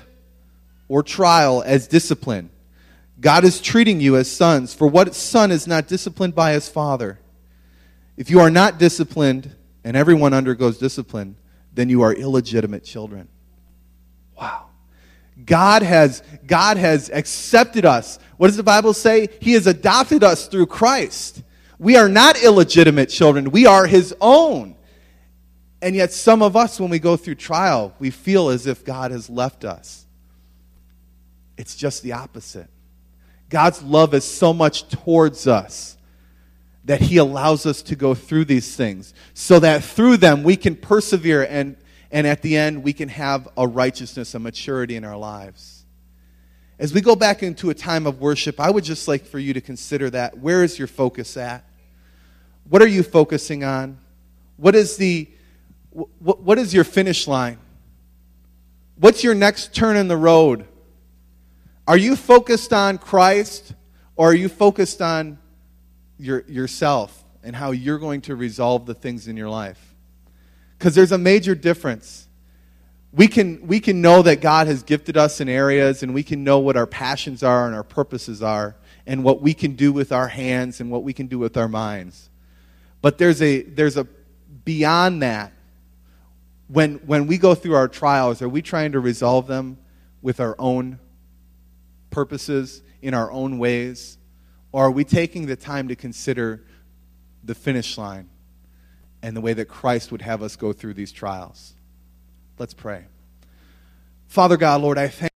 or 0.88 1.02
trial 1.02 1.64
as 1.66 1.88
discipline. 1.88 2.52
God 3.20 3.44
is 3.44 3.60
treating 3.60 4.00
you 4.00 4.16
as 4.16 4.32
sons, 4.32 4.74
for 4.74 4.88
what 4.88 5.14
son 5.14 5.52
is 5.52 5.68
not 5.68 5.88
disciplined 5.88 6.36
by 6.36 6.54
his 6.54 6.70
father? 6.70 7.20
If 8.16 8.30
you 8.30 8.40
are 8.40 8.50
not 8.50 8.78
disciplined, 8.80 9.56
and 9.84 9.96
everyone 9.96 10.34
undergoes 10.34 10.78
discipline, 10.78 11.36
then 11.74 11.90
you 11.90 12.02
are 12.02 12.14
illegitimate 12.14 12.84
children. 12.84 13.28
Wow. 14.38 14.68
God 15.46 15.84
has, 15.84 16.22
God 16.46 16.78
has 16.78 17.10
accepted 17.10 17.86
us. 17.86 18.20
What 18.38 18.48
does 18.48 18.58
the 18.58 18.64
Bible 18.64 18.94
say? 18.94 19.30
He 19.40 19.54
has 19.54 19.68
adopted 19.68 20.24
us 20.24 20.48
through 20.48 20.68
Christ. 20.68 21.44
We 21.78 21.96
are 21.96 22.10
not 22.10 22.42
illegitimate 22.44 23.10
children, 23.10 23.52
we 23.52 23.66
are 23.66 23.86
His 23.86 24.14
own. 24.20 24.76
And 25.82 25.96
yet, 25.96 26.12
some 26.12 26.42
of 26.42 26.58
us, 26.58 26.78
when 26.78 26.90
we 26.90 27.00
go 27.00 27.16
through 27.16 27.36
trial, 27.36 27.94
we 28.00 28.10
feel 28.10 28.50
as 28.50 28.68
if 28.68 28.84
God 28.84 29.12
has 29.12 29.30
left 29.30 29.64
us. 29.64 30.06
It's 31.58 31.74
just 31.74 32.04
the 32.04 32.12
opposite. 32.14 32.70
God's 33.50 33.82
love 33.82 34.14
is 34.14 34.24
so 34.24 34.54
much 34.54 34.88
towards 34.88 35.48
us 35.48 35.98
that 36.86 37.02
He 37.02 37.18
allows 37.18 37.66
us 37.66 37.82
to 37.84 37.96
go 37.96 38.14
through 38.14 38.46
these 38.46 38.76
things 38.76 39.14
so 39.34 39.60
that 39.60 39.84
through 39.84 40.18
them 40.18 40.44
we 40.44 40.56
can 40.56 40.76
persevere 40.76 41.44
and, 41.44 41.76
and 42.12 42.26
at 42.26 42.42
the 42.42 42.56
end 42.56 42.84
we 42.84 42.94
can 42.94 43.10
have 43.10 43.48
a 43.58 43.68
righteousness, 43.68 44.34
a 44.36 44.40
maturity 44.40 44.96
in 44.96 45.04
our 45.04 45.18
lives. 45.18 45.86
As 46.78 46.94
we 46.94 47.02
go 47.02 47.16
back 47.16 47.44
into 47.44 47.70
a 47.70 47.74
time 47.74 48.08
of 48.08 48.22
worship, 48.22 48.60
I 48.60 48.70
would 48.70 48.86
just 48.86 49.08
like 49.08 49.26
for 49.26 49.38
you 49.38 49.54
to 49.54 49.62
consider 49.62 50.10
that. 50.12 50.38
Where 50.38 50.64
is 50.64 50.80
your 50.80 50.88
focus 50.88 51.36
at? 51.36 51.66
What 52.70 52.82
are 52.82 52.88
you 52.88 53.04
focusing 53.04 53.64
on? 53.64 54.00
What 54.56 54.76
is 54.76 54.96
the 54.98 55.30
what, 55.92 56.42
what 56.42 56.60
is 56.60 56.74
your 56.74 56.84
finish 56.84 57.28
line? 57.28 57.58
What's 58.96 59.24
your 59.24 59.34
next 59.34 59.74
turn 59.74 59.98
in 59.98 60.08
the 60.08 60.18
road? 60.18 60.68
Are 61.90 61.98
you 61.98 62.16
focused 62.16 62.72
on 62.72 63.00
Christ 63.00 63.74
or 64.16 64.30
are 64.30 64.36
you 64.36 64.48
focused 64.48 65.02
on 65.02 65.40
your, 66.20 66.44
yourself 66.48 67.26
and 67.44 67.56
how 67.56 67.72
you're 67.72 67.98
going 67.98 68.22
to 68.22 68.36
resolve 68.36 68.86
the 68.86 68.94
things 68.94 69.28
in 69.28 69.36
your 69.36 69.50
life? 69.50 69.96
Because 70.78 70.94
there's 70.94 71.12
a 71.12 71.18
major 71.18 71.56
difference. 71.56 72.28
We 73.12 73.28
can, 73.28 73.66
we 73.66 73.80
can 73.80 74.04
know 74.04 74.22
that 74.22 74.40
God 74.40 74.68
has 74.68 74.84
gifted 74.84 75.18
us 75.18 75.42
in 75.42 75.50
areas 75.50 76.04
and 76.04 76.14
we 76.14 76.22
can 76.22 76.44
know 76.44 76.60
what 76.60 76.78
our 76.78 76.86
passions 76.86 77.42
are 77.42 77.66
and 77.66 77.74
our 77.74 77.84
purposes 77.84 78.44
are 78.44 78.76
and 79.08 79.24
what 79.24 79.42
we 79.42 79.56
can 79.56 79.74
do 79.74 79.92
with 79.92 80.12
our 80.12 80.28
hands 80.28 80.82
and 80.82 80.92
what 80.92 81.02
we 81.02 81.12
can 81.12 81.26
do 81.26 81.40
with 81.40 81.58
our 81.58 81.68
minds. 81.68 82.30
But 83.02 83.18
there's 83.18 83.42
a, 83.42 83.64
there's 83.64 83.98
a 83.98 84.04
beyond 84.64 85.24
that. 85.24 85.54
When, 86.68 86.98
when 87.08 87.26
we 87.26 87.40
go 87.40 87.56
through 87.56 87.74
our 87.74 87.88
trials, 87.88 88.44
are 88.44 88.50
we 88.50 88.62
trying 88.62 88.92
to 88.92 89.00
resolve 89.00 89.48
them 89.48 89.80
with 90.22 90.40
our 90.40 90.56
own 90.60 91.00
purposes 92.10 92.82
in 93.02 93.14
our 93.14 93.32
own 93.32 93.58
ways? 93.58 94.18
Or 94.72 94.86
are 94.86 94.92
we 94.92 95.04
taking 95.04 95.48
the 95.48 95.56
time 95.56 95.88
to 95.88 95.96
consider 95.96 96.64
the 97.44 97.56
finish 97.56 97.98
line 97.98 98.30
and 99.22 99.36
the 99.36 99.42
way 99.42 99.54
that 99.54 99.66
Christ 99.66 100.12
would 100.12 100.22
have 100.22 100.44
us 100.44 100.56
go 100.56 100.74
through 100.74 100.94
these 100.94 101.12
trials? 101.12 101.74
Let's 102.58 102.74
pray. 102.74 103.06
Father 104.28 104.58
God, 104.58 104.82
Lord, 104.82 104.98
I 104.98 105.08
thank 105.08 105.28